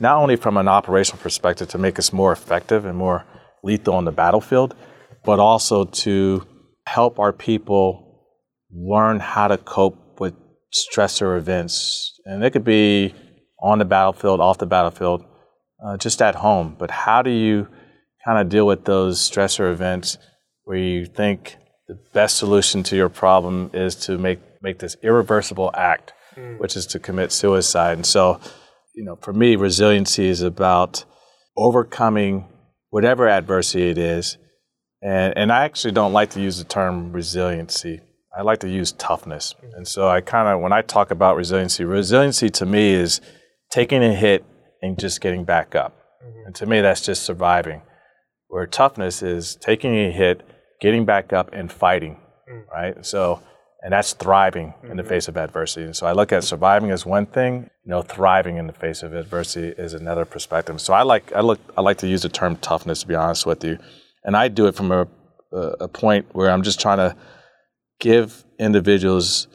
not 0.00 0.16
only 0.16 0.36
from 0.36 0.56
an 0.56 0.68
operational 0.68 1.20
perspective 1.22 1.68
to 1.68 1.78
make 1.78 1.98
us 1.98 2.12
more 2.12 2.32
effective 2.32 2.84
and 2.84 2.96
more 2.96 3.24
lethal 3.62 3.94
on 3.94 4.04
the 4.04 4.12
battlefield, 4.12 4.74
but 5.24 5.38
also 5.38 5.84
to 5.84 6.46
help 6.86 7.18
our 7.18 7.32
people 7.32 8.24
learn 8.70 9.20
how 9.20 9.48
to 9.48 9.58
cope 9.58 10.20
with 10.20 10.34
stressor 10.72 11.36
events. 11.36 12.18
And 12.24 12.44
it 12.44 12.50
could 12.50 12.64
be 12.64 13.14
on 13.60 13.78
the 13.78 13.84
battlefield, 13.84 14.40
off 14.40 14.58
the 14.58 14.66
battlefield, 14.66 15.24
uh, 15.84 15.96
just 15.96 16.22
at 16.22 16.36
home. 16.36 16.76
But 16.78 16.90
how 16.90 17.22
do 17.22 17.30
you 17.30 17.68
kind 18.26 18.38
of 18.38 18.48
deal 18.48 18.66
with 18.66 18.84
those 18.84 19.18
stressor 19.18 19.72
events 19.72 20.18
where 20.64 20.76
you 20.76 21.06
think 21.06 21.56
the 21.88 21.98
best 22.12 22.36
solution 22.36 22.82
to 22.82 22.96
your 22.96 23.08
problem 23.08 23.70
is 23.72 23.94
to 23.94 24.18
make, 24.18 24.40
make 24.60 24.80
this 24.80 24.96
irreversible 25.02 25.70
act, 25.74 26.12
mm. 26.34 26.58
which 26.58 26.76
is 26.76 26.86
to 26.86 26.98
commit 26.98 27.32
suicide? 27.32 27.92
And 27.92 28.04
so, 28.04 28.40
you 28.94 29.04
know, 29.04 29.16
for 29.16 29.32
me, 29.32 29.56
resiliency 29.56 30.26
is 30.26 30.42
about 30.42 31.04
overcoming 31.56 32.48
whatever 32.90 33.28
adversity 33.28 33.88
it 33.90 33.98
is 33.98 34.36
and, 35.02 35.34
and 35.36 35.52
I 35.52 35.64
actually 35.64 35.92
don't 35.92 36.12
like 36.12 36.30
to 36.30 36.40
use 36.40 36.58
the 36.58 36.64
term 36.64 37.12
resiliency. 37.12 38.00
I 38.36 38.42
like 38.42 38.58
to 38.60 38.68
use 38.68 38.92
toughness. 38.92 39.54
And 39.74 39.86
so 39.86 40.08
I 40.08 40.20
kind 40.20 40.48
of, 40.48 40.60
when 40.60 40.72
I 40.72 40.82
talk 40.82 41.10
about 41.10 41.36
resiliency, 41.36 41.84
resiliency 41.84 42.50
to 42.50 42.66
me 42.66 42.92
is 42.92 43.20
taking 43.70 44.02
a 44.02 44.14
hit 44.14 44.44
and 44.82 44.98
just 44.98 45.20
getting 45.20 45.44
back 45.44 45.74
up. 45.74 45.96
Mm-hmm. 46.24 46.46
And 46.46 46.54
to 46.56 46.66
me, 46.66 46.80
that's 46.80 47.00
just 47.00 47.22
surviving. 47.22 47.82
Where 48.48 48.66
toughness 48.66 49.22
is 49.22 49.56
taking 49.56 49.94
a 49.96 50.10
hit, 50.10 50.42
getting 50.80 51.04
back 51.04 51.32
up, 51.32 51.50
and 51.52 51.70
fighting, 51.70 52.20
mm-hmm. 52.50 52.68
right? 52.70 53.06
So, 53.06 53.42
and 53.82 53.92
that's 53.92 54.12
thriving 54.12 54.68
mm-hmm. 54.68 54.90
in 54.90 54.96
the 54.96 55.02
mm-hmm. 55.02 55.10
face 55.10 55.28
of 55.28 55.36
adversity. 55.36 55.84
And 55.84 55.96
so 55.96 56.06
I 56.06 56.12
look 56.12 56.32
at 56.32 56.44
surviving 56.44 56.90
as 56.90 57.04
one 57.04 57.26
thing, 57.26 57.70
you 57.84 57.90
know, 57.90 58.02
thriving 58.02 58.56
in 58.56 58.66
the 58.66 58.72
face 58.72 59.02
of 59.02 59.12
adversity 59.12 59.68
is 59.68 59.94
another 59.94 60.24
perspective. 60.24 60.80
So 60.80 60.94
I 60.94 61.02
like, 61.02 61.32
I 61.32 61.40
look, 61.40 61.60
I 61.76 61.80
like 61.80 61.98
to 61.98 62.06
use 62.06 62.22
the 62.22 62.28
term 62.28 62.56
toughness, 62.56 63.00
to 63.00 63.06
be 63.06 63.14
honest 63.14 63.46
with 63.46 63.64
you 63.64 63.78
and 64.26 64.36
I 64.36 64.48
do 64.48 64.66
it 64.66 64.74
from 64.74 64.92
a, 64.92 65.06
a 65.52 65.88
point 65.88 66.26
where 66.32 66.50
I'm 66.50 66.62
just 66.62 66.80
trying 66.80 66.98
to 66.98 67.16
give 68.00 68.44
individuals 68.58 69.46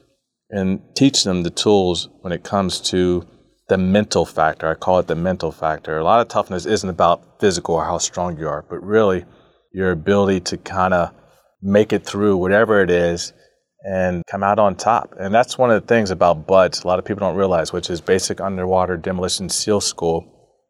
and 0.50 0.82
teach 0.96 1.24
them 1.24 1.44
the 1.44 1.50
tools 1.50 2.10
when 2.22 2.34
it 2.34 2.44
comes 2.44 2.80
to 2.82 3.28
the 3.72 3.78
mental 3.78 4.26
factor. 4.26 4.68
I 4.68 4.74
call 4.74 5.00
it 5.00 5.08
the 5.08 5.16
mental 5.16 5.50
factor. 5.50 5.98
A 5.98 6.04
lot 6.04 6.20
of 6.20 6.28
toughness 6.28 6.66
isn't 6.66 6.90
about 6.90 7.40
physical 7.40 7.76
or 7.76 7.86
how 7.86 8.00
strong 8.00 8.38
you 8.38 8.50
are, 8.50 8.66
but 8.70 8.84
really 8.84 9.24
your 9.72 9.92
ability 9.92 10.42
to 10.42 10.58
kind 10.58 10.94
of 10.94 11.14
make 11.62 11.94
it 11.94 12.06
through 12.06 12.36
whatever 12.36 12.82
it 12.82 12.92
is 12.92 13.32
and 13.86 14.24
come 14.30 14.44
out 14.44 14.60
on 14.60 14.76
top. 14.76 15.14
And 15.18 15.34
that's 15.34 15.58
one 15.58 15.72
of 15.72 15.82
the 15.82 15.88
things 15.88 16.12
about 16.12 16.46
BUD/S 16.46 16.84
a 16.84 16.88
lot 16.88 17.00
of 17.00 17.06
people 17.06 17.22
don't 17.22 17.38
realize, 17.38 17.72
which 17.72 17.90
is 17.90 18.02
basic 18.02 18.42
underwater 18.42 18.98
demolition 18.98 19.48
SEAL 19.48 19.80
school. 19.80 20.20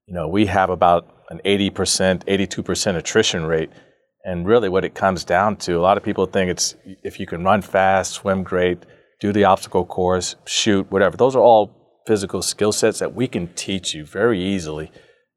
You 0.08 0.14
know, 0.14 0.28
we 0.28 0.46
have 0.46 0.70
about 0.70 1.08
an 1.32 1.42
80%, 1.44 2.24
82% 2.28 2.98
attrition 2.98 3.48
rate 3.48 3.72
and 4.24 4.46
really, 4.46 4.70
what 4.70 4.86
it 4.86 4.94
comes 4.94 5.24
down 5.24 5.56
to, 5.66 5.80
a 5.80 5.82
lot 5.82 5.98
of 5.98 6.04
people 6.04 6.28
think 6.28 6.52
it's 6.52 6.76
if 7.02 7.20
you 7.20 7.26
can 7.26 7.44
run 7.44 7.64
fast, 7.64 8.12
swim 8.12 8.44
great, 8.44 8.78
do 9.20 9.34
the 9.34 9.46
obstacle 9.46 9.86
course, 9.86 10.36
shoot, 10.46 10.92
whatever. 10.92 11.18
Those 11.18 11.36
are 11.36 11.42
all 11.42 11.81
physical 12.06 12.42
skill 12.42 12.72
sets 12.72 13.00
that 13.00 13.14
we 13.14 13.28
can 13.28 13.48
teach 13.54 13.94
you 13.94 14.06
very 14.06 14.42
easily. 14.42 14.92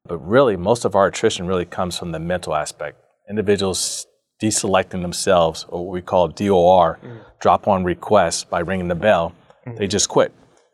But 0.07 0.17
really, 0.19 0.55
most 0.55 0.85
of 0.85 0.95
our 0.95 1.07
attrition 1.07 1.47
really 1.47 1.65
comes 1.65 1.97
from 1.97 2.11
the 2.11 2.19
mental 2.19 2.55
aspect. 2.55 2.99
Individuals 3.29 4.05
deselecting 4.41 5.01
themselves, 5.01 5.65
or 5.69 5.85
what 5.85 5.93
we 5.93 6.01
call 6.01 6.27
DOR, 6.27 6.99
mm. 7.03 7.21
drop 7.39 7.67
on 7.67 7.83
request 7.83 8.49
by 8.49 8.59
ringing 8.59 8.87
the 8.87 8.95
bell, 8.95 9.33
mm. 9.65 9.77
they 9.77 9.87
just 9.87 10.09
quit. 10.09 10.33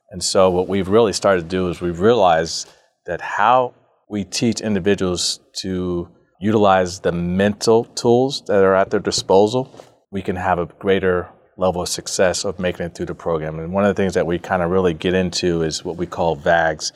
And 0.10 0.22
so, 0.22 0.50
what 0.50 0.68
we've 0.68 0.90
really 0.90 1.14
started 1.14 1.44
to 1.44 1.48
do 1.48 1.70
is 1.70 1.80
we've 1.80 2.02
realized 2.02 2.70
that 3.06 3.22
how 3.22 3.74
we 4.10 4.26
teach 4.26 4.60
individuals 4.60 5.40
to 5.62 6.10
utilize 6.42 7.00
the 7.00 7.12
mental 7.12 7.86
tools 7.86 8.44
that 8.48 8.64
are 8.64 8.76
at 8.76 8.90
their 8.90 9.00
disposal, 9.00 9.72
we 10.12 10.22
can 10.22 10.36
have 10.36 10.60
a 10.60 10.66
greater 10.66 11.30
level 11.62 11.82
of 11.82 11.88
success 11.88 12.44
of 12.44 12.60
making 12.60 12.86
it 12.88 12.96
through 12.96 13.06
the 13.06 13.16
program. 13.16 13.60
And 13.60 13.72
one 13.72 13.86
of 13.86 13.96
the 13.96 14.02
things 14.02 14.16
that 14.16 14.26
we 14.26 14.40
kind 14.40 14.62
of 14.62 14.70
really 14.72 14.94
get 14.94 15.14
into 15.14 15.62
is 15.62 15.86
what 15.86 15.96
we 15.96 16.08
call 16.08 16.36
VAGS, 16.36 16.92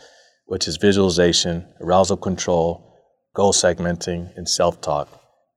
which 0.47 0.67
is 0.67 0.77
visualization, 0.77 1.65
arousal 1.79 2.17
control, 2.17 2.67
goal 3.35 3.53
segmenting, 3.53 4.35
and 4.35 4.49
self-talk. 4.49 5.07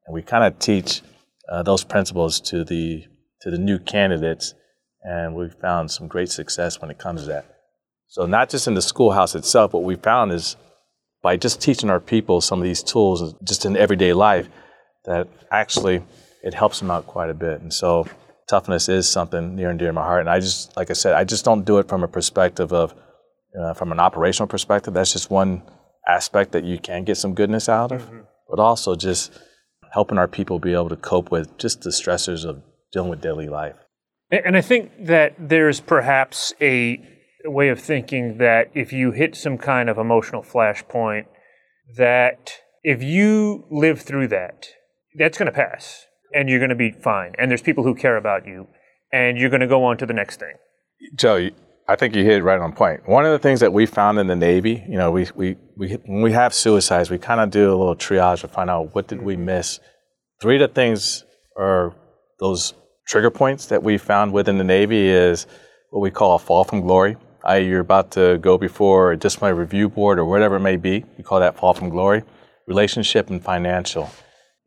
And 0.07 0.15
we 0.15 0.23
kind 0.23 0.45
of 0.45 0.59
teach 0.59 1.03
uh, 1.51 1.63
those 1.63 1.85
principles 1.85 2.41
to 2.51 2.65
the 2.65 3.05
to 3.43 3.51
the 3.51 3.59
new 3.59 3.79
candidates, 3.79 4.55
and 5.03 5.35
we've 5.35 5.55
found 5.63 5.91
some 5.91 6.09
great 6.09 6.29
success 6.29 6.81
when 6.81 6.91
it 6.91 6.99
comes 6.99 7.23
to 7.23 7.29
that. 7.29 7.45
So 8.09 8.27
not 8.27 8.51
just 8.51 8.67
in 8.67 8.75
the 8.75 8.83
schoolhouse 8.83 9.35
itself, 9.35 9.73
what 9.73 9.85
we 9.85 9.97
found 9.97 10.33
is 10.33 10.57
by 11.23 11.37
just 11.37 11.61
teaching 11.61 11.91
our 11.91 12.01
people 12.01 12.41
some 12.41 12.59
of 12.61 12.65
these 12.65 12.83
tools 12.83 13.35
just 13.45 13.65
in 13.65 13.77
everyday 13.77 14.13
life 14.13 14.49
that 15.05 15.29
actually 15.51 16.03
it 16.43 16.55
helps 16.55 16.81
them 16.81 16.91
out 16.91 17.07
quite 17.07 17.31
a 17.31 17.35
bit. 17.35 17.61
And 17.61 17.73
so 17.73 18.07
toughness 18.49 18.89
is 18.89 19.09
something 19.09 19.55
near 19.55 19.71
and 19.71 19.79
dear 19.79 19.89
to 19.89 19.93
my 19.93 20.03
heart. 20.03 20.21
And 20.21 20.31
I 20.31 20.41
just, 20.41 20.77
like 20.77 20.91
I 20.91 20.95
said, 20.95 21.15
I 21.15 21.25
just 21.25 21.45
don't 21.45 21.65
do 21.65 21.79
it 21.79 21.89
from 21.89 22.03
a 22.03 22.09
perspective 22.09 22.73
of 22.73 22.95
uh, 23.59 23.75
from 23.75 23.93
an 23.93 24.01
operational 24.01 24.47
perspective, 24.47 24.95
that's 24.95 25.13
just 25.13 25.31
one 25.31 25.63
aspect 26.07 26.53
that 26.53 26.65
you 26.65 26.79
can 26.79 27.05
get 27.05 27.17
some 27.17 27.35
goodness 27.35 27.69
out 27.69 27.93
of, 27.93 28.03
mm-hmm. 28.03 28.21
but 28.49 28.59
also 28.59 28.95
just 28.95 29.33
helping 29.93 30.19
our 30.19 30.29
people 30.29 30.59
be 30.59 30.73
able 30.73 30.89
to 30.89 30.97
cope 30.97 31.31
with 31.31 31.57
just 31.59 31.83
the 31.83 31.91
stressors 31.91 32.45
of 32.45 32.63
dealing 32.93 33.11
with 33.11 33.21
daily 33.21 33.49
life. 33.49 33.77
And 34.31 34.57
I 34.57 34.61
think 34.61 35.07
that 35.07 35.35
there's 35.39 35.81
perhaps 35.81 36.53
a 36.61 37.01
way 37.45 37.69
of 37.69 37.81
thinking 37.81 38.39
that 38.39 38.71
if 38.75 38.93
you 38.93 39.13
hit 39.13 39.35
some 39.35 39.57
kind 39.57 39.89
of 39.89 39.97
emotional 39.97 40.43
flashpoint, 40.43 41.25
that 41.97 42.53
if 42.83 43.03
you 43.03 43.65
live 43.71 44.03
through 44.03 44.29
that, 44.29 44.69
that's 45.17 45.39
going 45.39 45.51
to 45.51 45.53
pass 45.53 46.05
and 46.33 46.49
you're 46.49 46.59
going 46.59 46.71
to 46.71 46.77
be 46.77 46.91
fine. 46.91 47.33
And 47.39 47.51
there's 47.51 47.63
people 47.63 47.85
who 47.85 47.95
care 47.95 48.17
about 48.17 48.47
you 48.47 48.67
and 49.13 49.39
you're 49.39 49.51
going 49.51 49.61
to 49.61 49.67
go 49.67 49.85
on 49.85 49.97
to 49.99 50.07
the 50.07 50.13
next 50.13 50.39
thing. 50.39 50.55
Joe, 51.15 51.51
I 51.89 51.97
think 51.97 52.15
you 52.15 52.23
hit 52.23 52.39
it 52.39 52.43
right 52.43 52.61
on 52.61 52.73
point. 52.73 53.09
One 53.09 53.25
of 53.25 53.33
the 53.33 53.39
things 53.39 53.61
that 53.61 53.73
we 53.73 53.87
found 53.87 54.19
in 54.19 54.27
the 54.27 54.37
Navy, 54.37 54.85
you 54.89 54.97
know, 54.97 55.11
we, 55.11 55.27
we, 55.35 55.57
we 55.77 55.93
when 56.05 56.23
we 56.23 56.33
have 56.33 56.53
suicides, 56.53 57.11
we 57.11 57.19
kind 57.19 57.41
of 57.41 57.51
do 57.51 57.71
a 57.71 57.77
little 57.77 57.97
triage 57.97 58.41
to 58.41 58.49
find 58.49 58.69
out 58.69 58.95
what 58.95 59.09
did 59.09 59.23
we 59.23 59.35
mm-hmm. 59.35 59.47
miss. 59.47 59.81
Three 60.43 60.57
of 60.57 60.69
the 60.69 60.75
things 60.75 61.25
are 61.57 61.95
those 62.39 62.75
trigger 63.07 63.31
points 63.31 63.67
that 63.67 63.83
we 63.83 63.97
found 63.97 64.33
within 64.33 64.59
the 64.59 64.65
Navy 64.65 65.09
is 65.09 65.47
what 65.91 66.01
we 66.01 66.11
call 66.11 66.37
a 66.37 66.39
fall 66.39 66.65
from 66.65 66.83
glory. 66.83 67.17
I.e., 67.45 67.67
you're 67.67 67.81
about 67.81 68.11
to 68.13 68.37
go 68.39 68.59
before 68.59 69.13
a 69.13 69.17
disciplinary 69.17 69.59
review 69.59 69.89
board 69.89 70.19
or 70.19 70.27
whatever 70.27 70.57
it 70.57 70.61
may 70.61 70.77
be. 70.77 71.05
We 71.17 71.25
call 71.25 71.41
that 71.41 71.57
fall 71.57 71.73
from 71.73 71.89
glory. 71.89 72.23
Relationship 72.67 73.31
and 73.31 73.43
financial. 73.43 74.11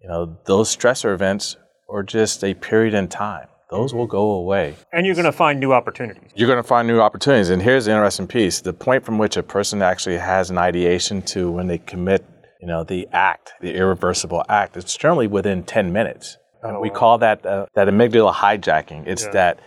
You 0.02 0.10
know, 0.10 0.38
those 0.46 0.76
stressor 0.76 1.14
events 1.14 1.58
are 1.90 2.04
just 2.04 2.44
a 2.44 2.54
period 2.54 2.94
in 2.94 3.08
time 3.08 3.48
those 3.70 3.94
will 3.94 4.06
go 4.06 4.32
away. 4.32 4.76
And 4.92 5.06
you're 5.06 5.16
going 5.16 5.24
to 5.24 5.32
find 5.32 5.58
new 5.58 5.72
opportunities. 5.72 6.30
You're 6.36 6.50
going 6.50 6.62
to 6.62 6.68
find 6.68 6.90
new 6.90 7.00
opportunities. 7.00 7.50
And 7.50 7.62
here's 7.62 7.86
the 7.86 7.92
interesting 7.92 8.28
piece 8.28 8.60
the 8.60 8.74
point 8.74 9.06
from 9.06 9.18
which 9.18 9.38
a 9.38 9.44
person 9.44 9.82
actually 9.82 10.18
has 10.18 10.50
an 10.50 10.58
ideation 10.58 11.22
to 11.28 11.50
when 11.50 11.68
they 11.68 11.78
commit 11.78 12.26
you 12.62 12.68
know, 12.68 12.84
the 12.84 13.08
act, 13.12 13.54
the 13.60 13.74
irreversible 13.74 14.46
act, 14.48 14.78
it's 14.78 14.96
generally 14.96 15.28
within 15.28 15.64
10 15.64 15.92
minutes. 15.92 16.38
Oh, 16.64 16.80
we 16.80 16.90
wow. 16.90 16.96
call 16.96 17.18
that 17.18 17.44
uh, 17.44 17.66
that 17.74 17.88
amygdala 17.88 18.34
hijacking. 18.34 19.08
It's 19.08 19.24
yeah. 19.26 19.32
that 19.32 19.60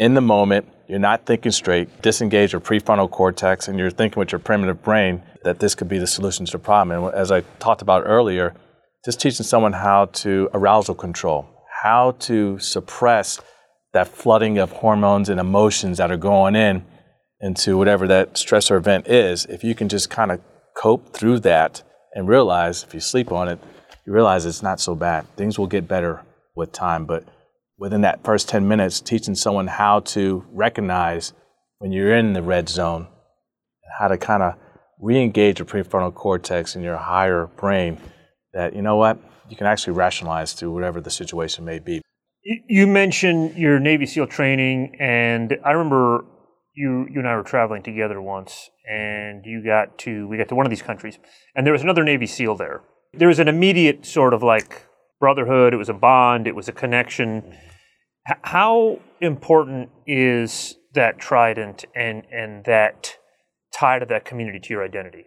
in 0.00 0.14
the 0.14 0.20
moment, 0.20 0.66
you're 0.88 0.98
not 0.98 1.24
thinking 1.24 1.52
straight, 1.52 2.02
disengage 2.02 2.52
your 2.52 2.60
prefrontal 2.60 3.08
cortex, 3.08 3.68
and 3.68 3.78
you're 3.78 3.92
thinking 3.92 4.18
with 4.18 4.32
your 4.32 4.40
primitive 4.40 4.82
brain 4.82 5.22
that 5.44 5.60
this 5.60 5.76
could 5.76 5.88
be 5.88 5.98
the 5.98 6.06
solution 6.06 6.44
to 6.46 6.52
the 6.52 6.58
problem. 6.58 7.04
And 7.04 7.14
as 7.14 7.30
I 7.30 7.42
talked 7.60 7.80
about 7.80 8.02
earlier, 8.04 8.54
just 9.04 9.20
teaching 9.20 9.44
someone 9.44 9.72
how 9.72 10.06
to 10.06 10.48
arousal 10.54 10.94
control, 10.94 11.46
how 11.82 12.12
to 12.12 12.58
suppress 12.58 13.40
that 13.92 14.08
flooding 14.08 14.58
of 14.58 14.70
hormones 14.72 15.28
and 15.28 15.40
emotions 15.40 15.98
that 15.98 16.10
are 16.10 16.16
going 16.16 16.54
in 16.54 16.84
into 17.40 17.76
whatever 17.76 18.06
that 18.06 18.34
stressor 18.34 18.76
event 18.76 19.08
is, 19.08 19.44
if 19.46 19.64
you 19.64 19.74
can 19.74 19.88
just 19.88 20.08
kind 20.08 20.30
of 20.30 20.40
cope 20.76 21.12
through 21.12 21.40
that 21.40 21.82
and 22.14 22.28
realize 22.28 22.84
if 22.84 22.94
you 22.94 23.00
sleep 23.00 23.32
on 23.32 23.48
it, 23.48 23.58
you 24.06 24.12
realize 24.12 24.46
it's 24.46 24.62
not 24.62 24.80
so 24.80 24.94
bad. 24.94 25.26
Things 25.36 25.58
will 25.58 25.66
get 25.66 25.88
better 25.88 26.22
with 26.54 26.72
time. 26.72 27.04
But 27.04 27.24
within 27.78 28.02
that 28.02 28.24
first 28.24 28.48
10 28.48 28.66
minutes, 28.66 29.00
teaching 29.00 29.34
someone 29.34 29.66
how 29.66 30.00
to 30.00 30.44
recognize 30.52 31.32
when 31.78 31.92
you're 31.92 32.16
in 32.16 32.32
the 32.32 32.42
red 32.42 32.68
zone, 32.68 33.08
how 33.98 34.08
to 34.08 34.16
kind 34.16 34.42
of 34.42 34.54
re 35.00 35.20
engage 35.20 35.58
your 35.58 35.66
prefrontal 35.66 36.14
cortex 36.14 36.76
in 36.76 36.82
your 36.82 36.96
higher 36.96 37.46
brain, 37.56 38.00
that, 38.52 38.74
you 38.74 38.82
know 38.82 38.96
what, 38.96 39.18
you 39.48 39.56
can 39.56 39.66
actually 39.66 39.94
rationalize 39.94 40.54
to 40.54 40.70
whatever 40.70 41.00
the 41.00 41.10
situation 41.10 41.64
may 41.64 41.78
be. 41.78 42.02
You 42.44 42.86
mentioned 42.86 43.56
your 43.56 43.78
Navy 43.78 44.06
SEAL 44.06 44.26
training, 44.26 44.96
and 44.98 45.56
I 45.64 45.70
remember 45.72 46.24
you 46.74 47.06
you 47.10 47.20
and 47.20 47.28
I 47.28 47.36
were 47.36 47.44
traveling 47.44 47.82
together 47.82 48.20
once, 48.20 48.70
and 48.88 49.44
you 49.44 49.64
got 49.64 49.96
to 49.98 50.26
we 50.26 50.38
got 50.38 50.48
to 50.48 50.54
one 50.54 50.66
of 50.66 50.70
these 50.70 50.82
countries, 50.82 51.18
and 51.54 51.64
there 51.64 51.72
was 51.72 51.82
another 51.82 52.02
Navy 52.02 52.26
SEAL 52.26 52.56
there. 52.56 52.82
There 53.12 53.28
was 53.28 53.38
an 53.38 53.46
immediate 53.46 54.04
sort 54.06 54.34
of 54.34 54.42
like 54.42 54.86
brotherhood. 55.20 55.72
It 55.72 55.76
was 55.76 55.88
a 55.88 55.94
bond. 55.94 56.48
It 56.48 56.56
was 56.56 56.68
a 56.68 56.72
connection. 56.72 57.54
H- 58.28 58.38
how 58.42 59.00
important 59.20 59.90
is 60.06 60.76
that 60.94 61.18
trident 61.18 61.84
and 61.94 62.24
and 62.32 62.64
that 62.64 63.18
tie 63.72 64.00
to 64.00 64.06
that 64.06 64.24
community 64.24 64.58
to 64.58 64.74
your 64.74 64.84
identity? 64.84 65.26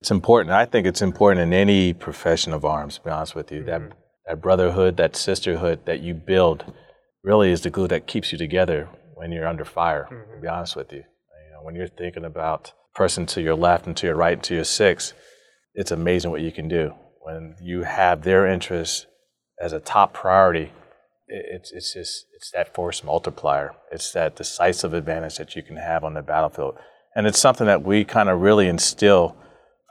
It's 0.00 0.10
important. 0.10 0.52
I 0.52 0.66
think 0.66 0.86
it's 0.86 1.02
important 1.02 1.42
in 1.42 1.52
any 1.52 1.92
profession 1.92 2.52
of 2.52 2.64
arms, 2.64 2.96
to 2.96 3.04
be 3.04 3.10
honest 3.10 3.34
with 3.34 3.50
you. 3.50 3.60
Mm-hmm. 3.60 3.88
That, 3.88 3.96
that 4.26 4.42
brotherhood, 4.42 4.96
that 4.98 5.16
sisterhood 5.16 5.86
that 5.86 6.00
you 6.00 6.14
build 6.14 6.72
really 7.22 7.50
is 7.50 7.62
the 7.62 7.70
glue 7.70 7.88
that 7.88 8.06
keeps 8.06 8.32
you 8.32 8.38
together 8.38 8.88
when 9.14 9.32
you're 9.32 9.48
under 9.48 9.64
fire, 9.64 10.08
mm-hmm. 10.10 10.34
to 10.34 10.40
be 10.40 10.48
honest 10.48 10.76
with 10.76 10.92
you. 10.92 10.98
you 10.98 11.52
know, 11.52 11.62
when 11.62 11.74
you're 11.74 11.88
thinking 11.88 12.24
about 12.24 12.72
person 12.94 13.26
to 13.26 13.42
your 13.42 13.54
left 13.54 13.86
and 13.86 13.96
to 13.96 14.06
your 14.06 14.16
right 14.16 14.34
and 14.34 14.42
to 14.44 14.54
your 14.54 14.64
six, 14.64 15.12
it's 15.74 15.90
amazing 15.90 16.30
what 16.30 16.40
you 16.40 16.52
can 16.52 16.68
do. 16.68 16.92
When 17.20 17.56
you 17.60 17.82
have 17.82 18.22
their 18.22 18.46
interests 18.46 19.06
as 19.60 19.72
a 19.72 19.80
top 19.80 20.14
priority, 20.14 20.72
it's, 21.28 21.72
it's 21.72 21.92
just 21.92 22.26
it's 22.36 22.50
that 22.52 22.74
force 22.74 23.02
multiplier. 23.02 23.74
It's 23.90 24.12
that 24.12 24.36
decisive 24.36 24.94
advantage 24.94 25.36
that 25.38 25.56
you 25.56 25.62
can 25.62 25.76
have 25.76 26.04
on 26.04 26.14
the 26.14 26.22
battlefield. 26.22 26.76
And 27.14 27.26
it's 27.26 27.38
something 27.38 27.66
that 27.66 27.82
we 27.82 28.04
kind 28.04 28.28
of 28.28 28.40
really 28.40 28.68
instill 28.68 29.36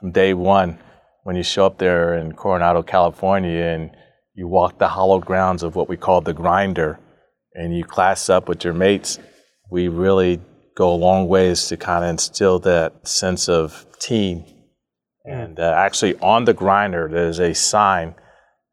from 0.00 0.12
day 0.12 0.34
one 0.34 0.78
when 1.24 1.36
you 1.36 1.42
show 1.42 1.66
up 1.66 1.78
there 1.78 2.14
in 2.14 2.32
Coronado, 2.32 2.82
California, 2.82 3.64
and 3.64 3.90
you 4.34 4.46
walk 4.46 4.78
the 4.78 4.88
hollow 4.88 5.18
grounds 5.18 5.62
of 5.62 5.74
what 5.74 5.88
we 5.88 5.96
call 5.96 6.20
the 6.20 6.32
grinder, 6.32 7.00
and 7.54 7.76
you 7.76 7.84
class 7.84 8.28
up 8.28 8.48
with 8.48 8.62
your 8.62 8.74
mates, 8.74 9.18
we 9.70 9.88
really 9.88 10.40
go 10.76 10.92
a 10.92 10.94
long 10.94 11.26
ways 11.26 11.66
to 11.68 11.76
kind 11.76 12.04
of 12.04 12.10
instill 12.10 12.58
that 12.60 13.08
sense 13.08 13.48
of 13.48 13.86
team. 13.98 14.44
And 15.24 15.58
uh, 15.58 15.74
actually, 15.76 16.16
on 16.18 16.44
the 16.44 16.54
grinder, 16.54 17.08
there's 17.10 17.40
a 17.40 17.54
sign 17.54 18.14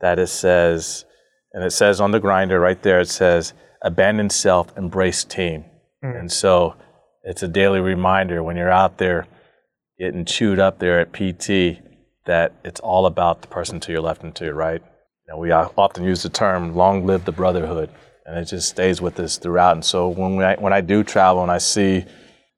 that 0.02 0.20
it 0.20 0.28
says, 0.28 1.06
and 1.54 1.64
it 1.64 1.72
says 1.72 2.00
on 2.00 2.12
the 2.12 2.20
grinder 2.20 2.60
right 2.60 2.82
there, 2.84 3.00
it 3.00 3.10
says, 3.10 3.54
abandon 3.82 4.30
self, 4.30 4.78
embrace 4.78 5.24
team. 5.24 5.66
Mm. 6.04 6.20
And 6.20 6.32
so 6.32 6.76
it's 7.24 7.42
a 7.42 7.48
daily 7.48 7.80
reminder 7.80 8.44
when 8.44 8.58
you're 8.58 8.70
out 8.70 8.98
there 8.98 9.28
getting 10.00 10.26
chewed 10.26 10.60
up 10.60 10.80
there 10.80 11.00
at 11.00 11.14
PT 11.14 11.82
that 12.26 12.54
it's 12.64 12.80
all 12.80 13.06
about 13.06 13.42
the 13.42 13.48
person 13.48 13.80
to 13.82 13.92
your 13.92 14.02
left 14.02 14.24
and 14.24 14.36
to 14.36 14.46
your 14.46 14.54
right. 14.54 14.82
Know, 15.28 15.38
we 15.38 15.52
often 15.52 16.04
use 16.04 16.24
the 16.24 16.30
term 16.30 16.76
"long 16.76 17.06
live 17.06 17.26
the 17.26 17.32
brotherhood," 17.32 17.90
and 18.26 18.38
it 18.38 18.46
just 18.46 18.70
stays 18.70 19.02
with 19.02 19.20
us 19.20 19.38
throughout. 19.38 19.74
And 19.74 19.86
so 19.86 20.10
when 20.10 20.42
I, 20.44 20.56
when 20.56 20.74
I 20.74 20.82
do 20.82 21.04
travel 21.04 21.42
and 21.42 21.52
I 21.52 21.60
see 21.60 22.06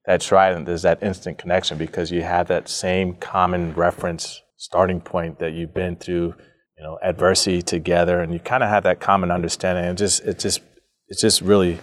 that 0.06 0.22
trident, 0.22 0.66
there's 0.66 0.82
that 0.82 1.02
instant 1.04 1.38
connection 1.38 1.78
because 1.78 2.12
you 2.12 2.24
have 2.24 2.48
that 2.48 2.68
same 2.68 3.16
common 3.16 3.74
reference 3.74 4.42
starting 4.58 5.00
point 5.00 5.40
that 5.40 5.54
you've 5.54 5.74
been 5.74 5.96
through, 5.96 6.34
you 6.78 6.84
know, 6.84 6.98
adversity 7.04 7.62
together, 7.62 8.20
and 8.20 8.34
you 8.34 8.40
kind 8.40 8.64
of 8.64 8.70
have 8.70 8.84
that 8.84 9.00
common 9.00 9.32
understanding. 9.32 9.86
And 9.86 9.98
just 9.98 10.24
it 10.24 10.40
just 10.40 10.62
it 11.08 11.20
just 11.20 11.42
really 11.42 11.80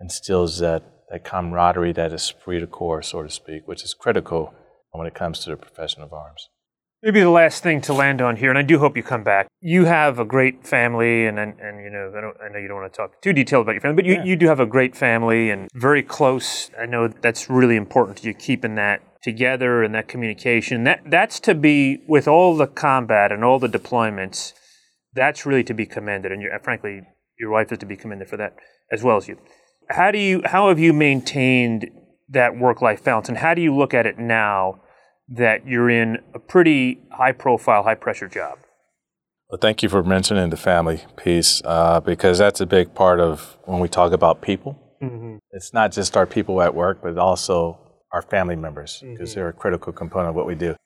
instills 0.00 0.58
that 0.58 0.82
that 1.10 1.24
camaraderie, 1.24 1.92
that 1.92 2.12
esprit 2.12 2.60
de 2.60 2.66
corps, 2.66 3.02
so 3.02 3.22
to 3.22 3.30
speak, 3.30 3.66
which 3.66 3.82
is 3.82 3.94
critical 3.94 4.52
when 4.98 5.06
it 5.06 5.14
comes 5.14 5.38
to 5.40 5.50
the 5.50 5.56
profession 5.56 6.02
of 6.02 6.12
arms. 6.12 6.48
Maybe 7.02 7.20
the 7.20 7.30
last 7.30 7.62
thing 7.62 7.80
to 7.82 7.92
land 7.92 8.20
on 8.20 8.34
here, 8.36 8.50
and 8.50 8.58
I 8.58 8.62
do 8.62 8.80
hope 8.80 8.96
you 8.96 9.04
come 9.04 9.22
back. 9.22 9.46
You 9.60 9.84
have 9.84 10.18
a 10.18 10.24
great 10.24 10.66
family, 10.66 11.26
and 11.26 11.38
and, 11.38 11.58
and 11.60 11.80
you 11.80 11.90
know, 11.90 12.10
I, 12.12 12.46
I, 12.46 12.48
know 12.48 12.58
you 12.58 12.66
don't 12.66 12.80
want 12.80 12.92
to 12.92 12.96
talk 12.96 13.22
too 13.22 13.32
detailed 13.32 13.62
about 13.62 13.72
your 13.72 13.80
family, 13.80 13.94
but 13.94 14.04
you, 14.04 14.14
yeah. 14.14 14.24
you 14.24 14.34
do 14.34 14.48
have 14.48 14.58
a 14.58 14.66
great 14.66 14.96
family 14.96 15.48
and 15.50 15.70
very 15.72 16.02
close. 16.02 16.72
I 16.76 16.86
know 16.86 17.06
that's 17.06 17.48
really 17.48 17.76
important 17.76 18.18
to 18.18 18.26
you, 18.26 18.34
keeping 18.34 18.74
that 18.74 19.00
together 19.22 19.84
and 19.84 19.94
that 19.94 20.08
communication. 20.08 20.82
That 20.82 21.02
that's 21.06 21.38
to 21.40 21.54
be 21.54 22.02
with 22.08 22.26
all 22.26 22.56
the 22.56 22.66
combat 22.66 23.30
and 23.30 23.44
all 23.44 23.60
the 23.60 23.68
deployments. 23.68 24.52
That's 25.14 25.46
really 25.46 25.64
to 25.64 25.74
be 25.74 25.86
commended, 25.86 26.32
and 26.32 26.42
frankly, 26.64 27.02
your 27.38 27.50
wife 27.50 27.70
is 27.70 27.78
to 27.78 27.86
be 27.86 27.96
commended 27.96 28.28
for 28.28 28.36
that 28.38 28.56
as 28.90 29.04
well 29.04 29.18
as 29.18 29.28
you. 29.28 29.38
How 29.90 30.10
do 30.10 30.18
you? 30.18 30.42
How 30.46 30.68
have 30.68 30.80
you 30.80 30.92
maintained 30.92 31.92
that 32.28 32.58
work-life 32.58 33.04
balance, 33.04 33.28
and 33.28 33.38
how 33.38 33.54
do 33.54 33.62
you 33.62 33.72
look 33.72 33.94
at 33.94 34.04
it 34.04 34.18
now? 34.18 34.80
That 35.28 35.66
you're 35.66 35.90
in 35.90 36.18
a 36.34 36.38
pretty 36.38 37.00
high 37.12 37.32
profile, 37.32 37.82
high 37.82 37.94
pressure 37.94 38.28
job. 38.28 38.58
Well, 39.50 39.58
thank 39.58 39.82
you 39.82 39.88
for 39.88 40.02
mentioning 40.02 40.50
the 40.50 40.56
family 40.56 41.04
piece 41.16 41.62
uh, 41.64 42.00
because 42.00 42.38
that's 42.38 42.60
a 42.60 42.66
big 42.66 42.94
part 42.94 43.20
of 43.20 43.56
when 43.64 43.80
we 43.80 43.88
talk 43.88 44.12
about 44.12 44.42
people. 44.42 44.78
Mm-hmm. 45.02 45.36
It's 45.52 45.72
not 45.72 45.92
just 45.92 46.16
our 46.16 46.26
people 46.26 46.60
at 46.60 46.74
work, 46.74 47.00
but 47.02 47.16
also 47.16 47.78
our 48.12 48.22
family 48.22 48.56
members 48.56 49.02
because 49.02 49.30
mm-hmm. 49.30 49.40
they're 49.40 49.48
a 49.48 49.52
critical 49.52 49.92
component 49.92 50.30
of 50.30 50.34
what 50.34 50.46
we 50.46 50.54
do. 50.54 50.76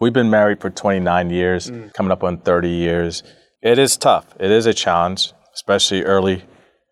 We've 0.00 0.12
been 0.12 0.30
married 0.30 0.60
for 0.60 0.70
29 0.70 1.30
years, 1.30 1.70
mm. 1.70 1.92
coming 1.94 2.10
up 2.10 2.24
on 2.24 2.38
30 2.38 2.68
years. 2.68 3.22
It 3.62 3.78
is 3.78 3.96
tough. 3.96 4.26
It 4.40 4.50
is 4.50 4.66
a 4.66 4.74
challenge, 4.74 5.32
especially 5.54 6.02
early 6.02 6.42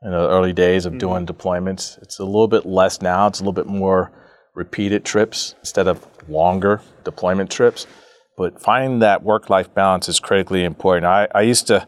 in 0.02 0.12
the 0.12 0.28
early 0.28 0.52
days 0.52 0.86
of 0.86 0.92
mm. 0.94 0.98
doing 0.98 1.26
deployments. 1.26 2.00
It's 2.00 2.20
a 2.20 2.24
little 2.24 2.48
bit 2.48 2.64
less 2.64 3.02
now. 3.02 3.26
It's 3.26 3.40
a 3.40 3.42
little 3.42 3.52
bit 3.52 3.66
more 3.66 4.12
repeated 4.54 5.04
trips 5.04 5.56
instead 5.60 5.88
of 5.88 6.06
longer 6.28 6.80
deployment 7.04 7.50
trips. 7.50 7.86
But 8.36 8.60
finding 8.60 9.00
that 9.00 9.22
work 9.22 9.50
life 9.50 9.72
balance 9.74 10.08
is 10.08 10.18
critically 10.18 10.64
important. 10.64 11.06
I, 11.06 11.28
I 11.34 11.42
used 11.42 11.66
to, 11.66 11.86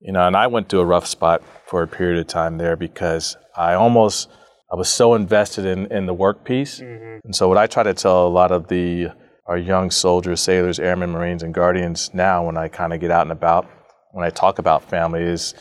you 0.00 0.12
know, 0.12 0.26
and 0.26 0.36
I 0.36 0.46
went 0.46 0.68
through 0.68 0.80
a 0.80 0.86
rough 0.86 1.06
spot 1.06 1.42
for 1.66 1.82
a 1.82 1.86
period 1.86 2.18
of 2.18 2.26
time 2.26 2.58
there 2.58 2.76
because 2.76 3.36
I 3.56 3.74
almost 3.74 4.28
I 4.72 4.76
was 4.76 4.88
so 4.88 5.14
invested 5.14 5.64
in, 5.64 5.86
in 5.92 6.06
the 6.06 6.14
work 6.14 6.44
piece. 6.44 6.80
Mm-hmm. 6.80 7.18
And 7.24 7.36
so 7.36 7.48
what 7.48 7.58
I 7.58 7.66
try 7.66 7.82
to 7.82 7.94
tell 7.94 8.26
a 8.26 8.28
lot 8.28 8.50
of 8.50 8.68
the 8.68 9.08
our 9.46 9.58
young 9.58 9.90
soldiers, 9.90 10.40
sailors, 10.40 10.80
airmen, 10.80 11.10
marines, 11.10 11.42
and 11.42 11.54
guardians 11.54 12.10
now 12.12 12.44
when 12.44 12.56
I 12.56 12.68
kind 12.68 12.92
of 12.92 13.00
get 13.00 13.10
out 13.10 13.22
and 13.22 13.32
about, 13.32 13.70
when 14.12 14.24
I 14.24 14.30
talk 14.30 14.58
about 14.58 14.88
family 14.88 15.22
is 15.22 15.54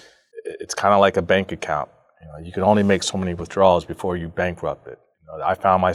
it's 0.45 0.73
kind 0.73 0.93
of 0.93 0.99
like 0.99 1.17
a 1.17 1.21
bank 1.21 1.51
account. 1.51 1.89
You 2.21 2.27
know, 2.27 2.47
you 2.47 2.51
can 2.51 2.63
only 2.63 2.83
make 2.83 3.03
so 3.03 3.17
many 3.17 3.33
withdrawals 3.33 3.85
before 3.85 4.17
you 4.17 4.27
bankrupt 4.27 4.87
it. 4.87 4.99
You 5.21 5.27
know, 5.37 5.45
I 5.45 5.53
found 5.53 5.81
my, 5.81 5.93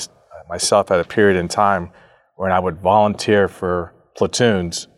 myself 0.51 0.91
at 0.91 1.01
a 1.01 1.05
period 1.05 1.39
in 1.39 1.49
time 1.49 1.91
when 2.37 2.53
I 2.53 2.59
would 2.59 2.79
volunteer 2.79 3.49
for 3.49 3.95
platoons 4.17 4.89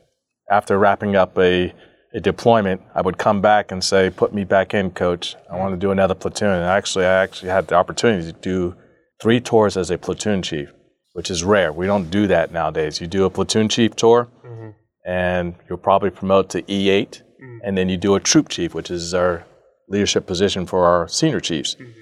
after 0.51 0.79
wrapping 0.79 1.15
up 1.17 1.39
a 1.39 1.73
a 2.15 2.21
deployment, 2.21 2.83
I 2.95 3.01
would 3.01 3.17
come 3.17 3.41
back 3.41 3.73
and 3.73 3.83
say, 3.83 4.11
"Put 4.11 4.35
me 4.35 4.45
back 4.45 4.75
in, 4.75 4.91
coach. 4.91 5.35
I 5.51 5.57
want 5.57 5.73
to 5.73 5.79
do 5.79 5.91
another 5.91 6.15
platoon." 6.15 6.51
And 6.51 6.65
actually, 6.65 7.07
I 7.07 7.23
actually 7.23 7.49
had 7.49 7.69
the 7.69 7.75
opportunity 7.75 8.31
to 8.31 8.39
do 8.39 8.75
three 9.21 9.41
tours 9.41 9.77
as 9.77 9.91
a 9.91 9.97
platoon 9.97 10.43
chief, 10.43 10.73
which 11.15 11.31
is 11.31 11.43
rare. 11.43 11.73
We 11.73 11.87
don't 11.87 12.11
do 12.11 12.27
that 12.27 12.53
nowadays. 12.53 13.01
You 13.01 13.07
do 13.07 13.25
a 13.25 13.31
platoon 13.31 13.69
chief 13.71 13.97
tour, 13.97 14.29
mm-hmm. 14.45 14.71
and 15.07 15.55
you'll 15.69 15.79
probably 15.79 16.11
promote 16.11 16.51
to 16.51 16.63
E8, 16.63 17.23
mm-hmm. 17.23 17.59
and 17.65 17.79
then 17.79 17.89
you 17.89 17.97
do 17.97 18.15
a 18.15 18.21
troop 18.21 18.51
chief, 18.51 18.75
which 18.75 18.91
is 18.91 19.15
our 19.15 19.47
leadership 19.89 20.27
position 20.27 20.67
for 20.67 20.85
our 20.85 21.09
senior 21.09 21.41
chiefs. 21.41 21.77
Mm-hmm. 21.77 22.01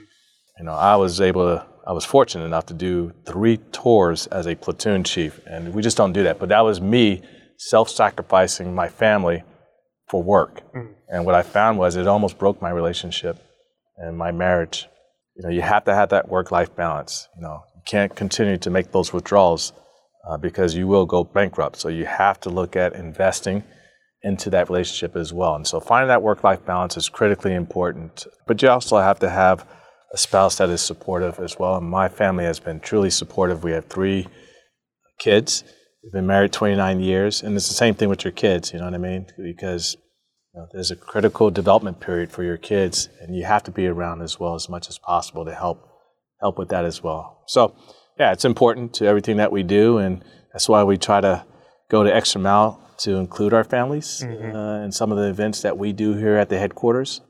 You 0.59 0.65
know, 0.65 0.75
I 0.75 0.97
was 0.97 1.21
able 1.21 1.45
to. 1.45 1.67
I 1.87 1.93
was 1.93 2.05
fortunate 2.05 2.45
enough 2.45 2.67
to 2.67 2.75
do 2.75 3.13
three 3.27 3.57
tours 3.73 4.27
as 4.29 4.47
a 4.47 4.55
platoon 4.55 5.05
chief, 5.05 5.41
and 5.47 5.75
we 5.75 5.83
just 5.83 5.97
don't 5.97 6.13
do 6.13 6.23
that. 6.25 6.39
But 6.39 6.51
that 6.51 6.61
was 6.61 6.81
me 6.81 7.23
self-sacrificing 7.59 8.75
my 8.75 8.89
family 8.89 9.43
for 10.09 10.23
work. 10.23 10.63
Mm. 10.75 10.95
And 11.09 11.27
what 11.27 11.35
I 11.35 11.43
found 11.43 11.79
was 11.79 11.97
it 11.97 12.07
almost 12.07 12.39
broke 12.39 12.61
my 12.61 12.71
relationship 12.71 13.39
and 13.97 14.17
my 14.17 14.33
marriage. 14.33 14.89
You 15.37 15.45
know, 15.45 15.51
you 15.51 15.63
have 15.63 15.85
to 15.85 15.95
have 15.95 16.11
that 16.11 16.29
work-life 16.29 16.75
balance. 16.75 17.29
You 17.37 17.43
know, 17.43 17.63
you 17.75 17.83
can't 17.87 18.15
continue 18.15 18.59
to 18.59 18.71
make 18.71 18.93
those 18.93 19.13
withdrawals 19.13 19.73
uh, 20.29 20.37
because 20.37 20.75
you 20.75 20.87
will 20.87 21.07
go 21.07 21.25
bankrupt. 21.25 21.77
So 21.77 21.89
you 21.89 22.07
have 22.07 22.41
to 22.41 22.51
look 22.51 22.77
at 22.77 22.95
investing 22.95 23.63
into 24.23 24.51
that 24.51 24.69
relationship 24.69 25.17
as 25.17 25.33
well. 25.33 25.55
And 25.55 25.67
so 25.67 25.81
finding 25.81 26.09
that 26.09 26.23
work-life 26.23 26.65
balance 26.67 26.97
is 26.97 27.09
critically 27.09 27.55
important. 27.55 28.27
But 28.47 28.61
you 28.61 28.69
also 28.69 28.99
have 28.99 29.19
to 29.21 29.31
have 29.31 29.67
a 30.13 30.19
spouse 30.19 30.59
that 30.59 30.69
is 30.71 30.81
supportive 30.81 31.39
as 31.39 31.59
well. 31.59 31.77
And 31.77 31.89
my 31.89 32.09
family 32.09 32.45
has 32.45 32.59
been 32.61 32.81
truly 32.81 33.11
supportive. 33.11 33.63
We 33.63 33.73
have 33.73 33.87
three 33.87 34.27
kids 35.19 35.65
We've 36.03 36.13
been 36.13 36.27
married 36.27 36.53
29 36.53 37.01
years, 37.01 37.43
and 37.43 37.55
it's 37.57 37.69
the 37.69 37.75
same 37.75 37.95
thing 37.95 38.09
with 38.09 38.25
your 38.25 38.33
kids. 38.33 38.73
You 38.73 38.79
know 38.79 38.87
what 38.87 38.95
I 38.95 38.99
mean? 38.99 39.27
Because 39.37 39.99
you 40.55 40.61
know, 40.61 40.67
there's 40.73 40.91
a 40.91 40.97
critical 40.97 41.51
development 41.51 42.01
period 42.01 42.31
for 42.31 42.43
your 42.43 42.57
kids, 42.57 43.11
and 43.21 43.37
you 43.37 43.45
have 43.45 43.63
to 43.65 43.71
be 43.71 43.87
around 43.87 44.23
as 44.23 44.41
well 44.41 44.55
as 44.55 44.69
much 44.69 44.89
as 44.89 44.99
possible 44.99 45.45
to 45.45 45.55
help 45.55 45.87
help 46.41 46.57
with 46.57 46.71
that 46.71 46.87
as 46.87 47.03
well. 47.03 47.43
So, 47.47 47.77
yeah, 48.19 48.33
it's 48.33 48.47
important 48.47 48.95
to 48.95 49.07
everything 49.07 49.37
that 49.37 49.53
we 49.53 49.63
do, 49.63 49.99
and 49.99 50.25
that's 50.55 50.71
why 50.71 50.85
we 50.85 50.97
try 50.97 51.21
to 51.21 51.45
go 51.91 52.03
the 52.03 52.15
extra 52.15 52.41
mile 52.41 52.81
to 53.01 53.17
include 53.17 53.53
our 53.53 53.65
families 53.65 54.23
mm-hmm. 54.25 54.57
uh, 54.57 54.83
in 54.83 54.93
some 54.93 55.13
of 55.13 55.19
the 55.19 55.29
events 55.29 55.61
that 55.63 55.77
we 55.77 55.93
do 55.93 56.15
here 56.15 56.37
at 56.37 56.49
the 56.49 56.59
headquarters. 56.59 57.21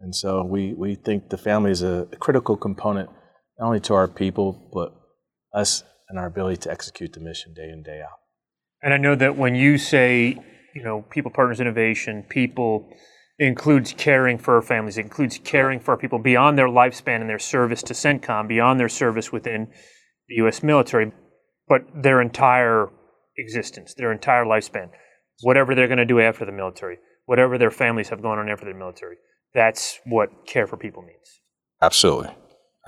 And 0.00 0.14
so 0.14 0.44
we, 0.44 0.74
we 0.74 0.94
think 0.94 1.30
the 1.30 1.38
family 1.38 1.70
is 1.70 1.82
a 1.82 2.08
critical 2.20 2.56
component, 2.56 3.10
not 3.58 3.66
only 3.66 3.80
to 3.80 3.94
our 3.94 4.08
people, 4.08 4.70
but 4.72 4.94
us 5.52 5.82
and 6.08 6.18
our 6.18 6.26
ability 6.26 6.58
to 6.58 6.70
execute 6.70 7.12
the 7.12 7.20
mission 7.20 7.52
day 7.54 7.68
in, 7.70 7.82
day 7.82 8.00
out. 8.00 8.18
And 8.82 8.94
I 8.94 8.96
know 8.96 9.14
that 9.16 9.36
when 9.36 9.54
you 9.54 9.76
say, 9.76 10.38
you 10.74 10.82
know, 10.82 11.02
people, 11.10 11.30
partners, 11.30 11.60
innovation, 11.60 12.24
people 12.28 12.90
includes 13.38 13.92
caring 13.96 14.38
for 14.38 14.56
our 14.56 14.62
families, 14.62 14.98
it 14.98 15.02
includes 15.02 15.38
caring 15.42 15.80
for 15.80 15.92
our 15.92 15.96
people 15.96 16.18
beyond 16.18 16.56
their 16.56 16.68
lifespan 16.68 17.20
and 17.20 17.28
their 17.28 17.38
service 17.38 17.82
to 17.84 17.94
CENTCOM, 17.94 18.48
beyond 18.48 18.78
their 18.78 18.88
service 18.88 19.32
within 19.32 19.68
the 20.28 20.36
U.S. 20.36 20.62
military, 20.62 21.12
but 21.68 21.82
their 21.94 22.20
entire 22.20 22.88
existence, 23.36 23.94
their 23.94 24.12
entire 24.12 24.44
lifespan, 24.44 24.90
whatever 25.42 25.74
they're 25.74 25.88
going 25.88 25.98
to 25.98 26.04
do 26.04 26.20
after 26.20 26.44
the 26.44 26.52
military, 26.52 26.98
whatever 27.26 27.58
their 27.58 27.70
families 27.70 28.08
have 28.08 28.22
gone 28.22 28.38
on 28.38 28.48
after 28.48 28.66
the 28.66 28.78
military. 28.78 29.16
That's 29.54 29.98
what 30.04 30.46
care 30.46 30.66
for 30.66 30.76
people 30.76 31.02
means. 31.02 31.40
Absolutely. 31.82 32.30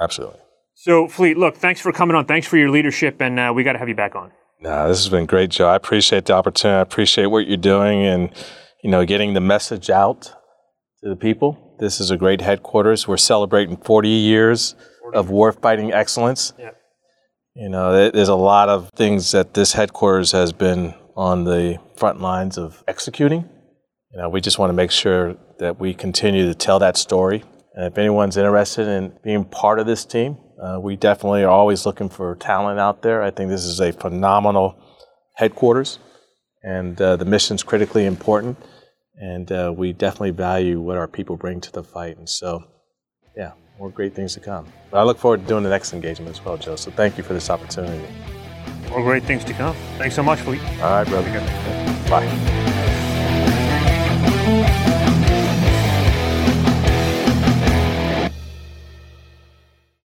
Absolutely. 0.01 0.41
So, 0.75 1.09
Fleet, 1.09 1.37
look, 1.37 1.57
thanks 1.57 1.81
for 1.81 1.93
coming 1.93 2.17
on. 2.17 2.25
Thanks 2.25 2.47
for 2.47 2.57
your 2.57 2.71
leadership, 2.71 3.21
and 3.21 3.39
uh, 3.39 3.53
we 3.55 3.65
got 3.65 3.75
to 3.75 3.79
have 3.79 3.89
you 3.89 3.95
back 3.95 4.17
on. 4.17 4.33
Nah, 4.61 4.89
this 4.89 4.99
has 4.99 5.09
been 5.09 5.27
great, 5.27 5.51
Joe. 5.51 5.69
I 5.69 5.77
appreciate 5.77 6.25
the 6.25 6.33
opportunity. 6.35 6.79
I 6.79 6.81
appreciate 6.81 7.27
what 7.27 7.47
you're 7.47 7.57
doing, 7.57 8.03
and 8.05 8.31
you 8.83 8.91
know, 8.91 9.05
getting 9.05 9.35
the 9.35 9.41
message 9.41 9.91
out 9.91 10.33
to 11.03 11.09
the 11.09 11.17
people. 11.17 11.77
This 11.79 12.01
is 12.01 12.11
a 12.11 12.17
great 12.17 12.41
headquarters. 12.41 13.07
We're 13.09 13.17
celebrating 13.17 13.77
40 13.77 14.09
years 14.09 14.75
40. 15.03 15.19
of 15.19 15.29
warfighting 15.29 15.93
excellence. 15.93 16.53
Yeah. 16.59 16.71
You 17.55 17.69
know, 17.69 18.11
there's 18.11 18.29
a 18.29 18.35
lot 18.35 18.69
of 18.69 18.91
things 18.97 19.33
that 19.33 19.55
this 19.55 19.73
headquarters 19.73 20.33
has 20.33 20.53
been 20.53 20.95
on 21.17 21.45
the 21.45 21.79
front 21.97 22.21
lines 22.21 22.57
of 22.57 22.83
executing. 22.87 23.49
You 24.13 24.19
know, 24.19 24.29
we 24.29 24.41
just 24.41 24.59
want 24.59 24.71
to 24.71 24.75
make 24.75 24.91
sure 24.91 25.37
that 25.59 25.79
we 25.79 25.95
continue 25.95 26.47
to 26.47 26.55
tell 26.55 26.81
that 26.81 26.97
story. 26.97 27.45
And 27.75 27.87
if 27.87 27.97
anyone's 27.97 28.37
interested 28.37 28.89
in 28.89 29.13
being 29.23 29.45
part 29.45 29.79
of 29.79 29.87
this 29.87 30.05
team, 30.05 30.37
uh, 30.61 30.79
we 30.81 30.97
definitely 30.97 31.45
are 31.45 31.51
always 31.51 31.87
looking 31.87 32.09
for 32.09 32.35
talent 32.35 32.81
out 32.81 33.03
there. 33.03 33.23
I 33.23 33.31
think 33.31 33.51
this 33.51 33.65
is 33.65 33.81
a 33.81 33.93
phenomenal 33.93 34.83
headquarters, 35.37 36.01
and 36.63 37.01
uh, 37.01 37.17
the 37.17 37.25
mission's 37.25 37.63
critically 37.63 38.05
important. 38.05 38.59
And 39.17 39.53
uh, 39.53 39.73
we 39.77 39.93
definitely 39.93 40.31
value 40.31 40.81
what 40.81 40.97
our 40.97 41.07
people 41.07 41.37
bring 41.37 41.61
to 41.61 41.73
the 41.73 41.85
fight. 41.85 42.17
And 42.17 42.29
so, 42.29 42.65
yeah, 43.37 43.53
more 43.79 43.91
great 43.91 44.15
things 44.15 44.35
to 44.35 44.41
come. 44.41 44.67
But 44.91 44.99
I 44.99 45.03
look 45.03 45.19
forward 45.19 45.43
to 45.43 45.47
doing 45.47 45.63
the 45.63 45.71
next 45.71 45.93
engagement 45.93 46.31
as 46.31 46.45
well, 46.45 46.57
Joe. 46.57 46.77
So 46.77 46.91
thank 46.91 47.17
you 47.17 47.23
for 47.23 47.35
this 47.35 47.51
opportunity. 47.51 48.03
More 48.89 49.03
great 49.03 49.23
things 49.23 49.45
to 49.45 49.53
come. 49.53 49.77
Thanks 49.99 50.17
so 50.17 50.23
much, 50.23 50.41
Fleet. 50.41 50.63
All 50.83 51.05
right, 51.05 51.07
brother. 51.07 51.31
Bye. 52.09 52.90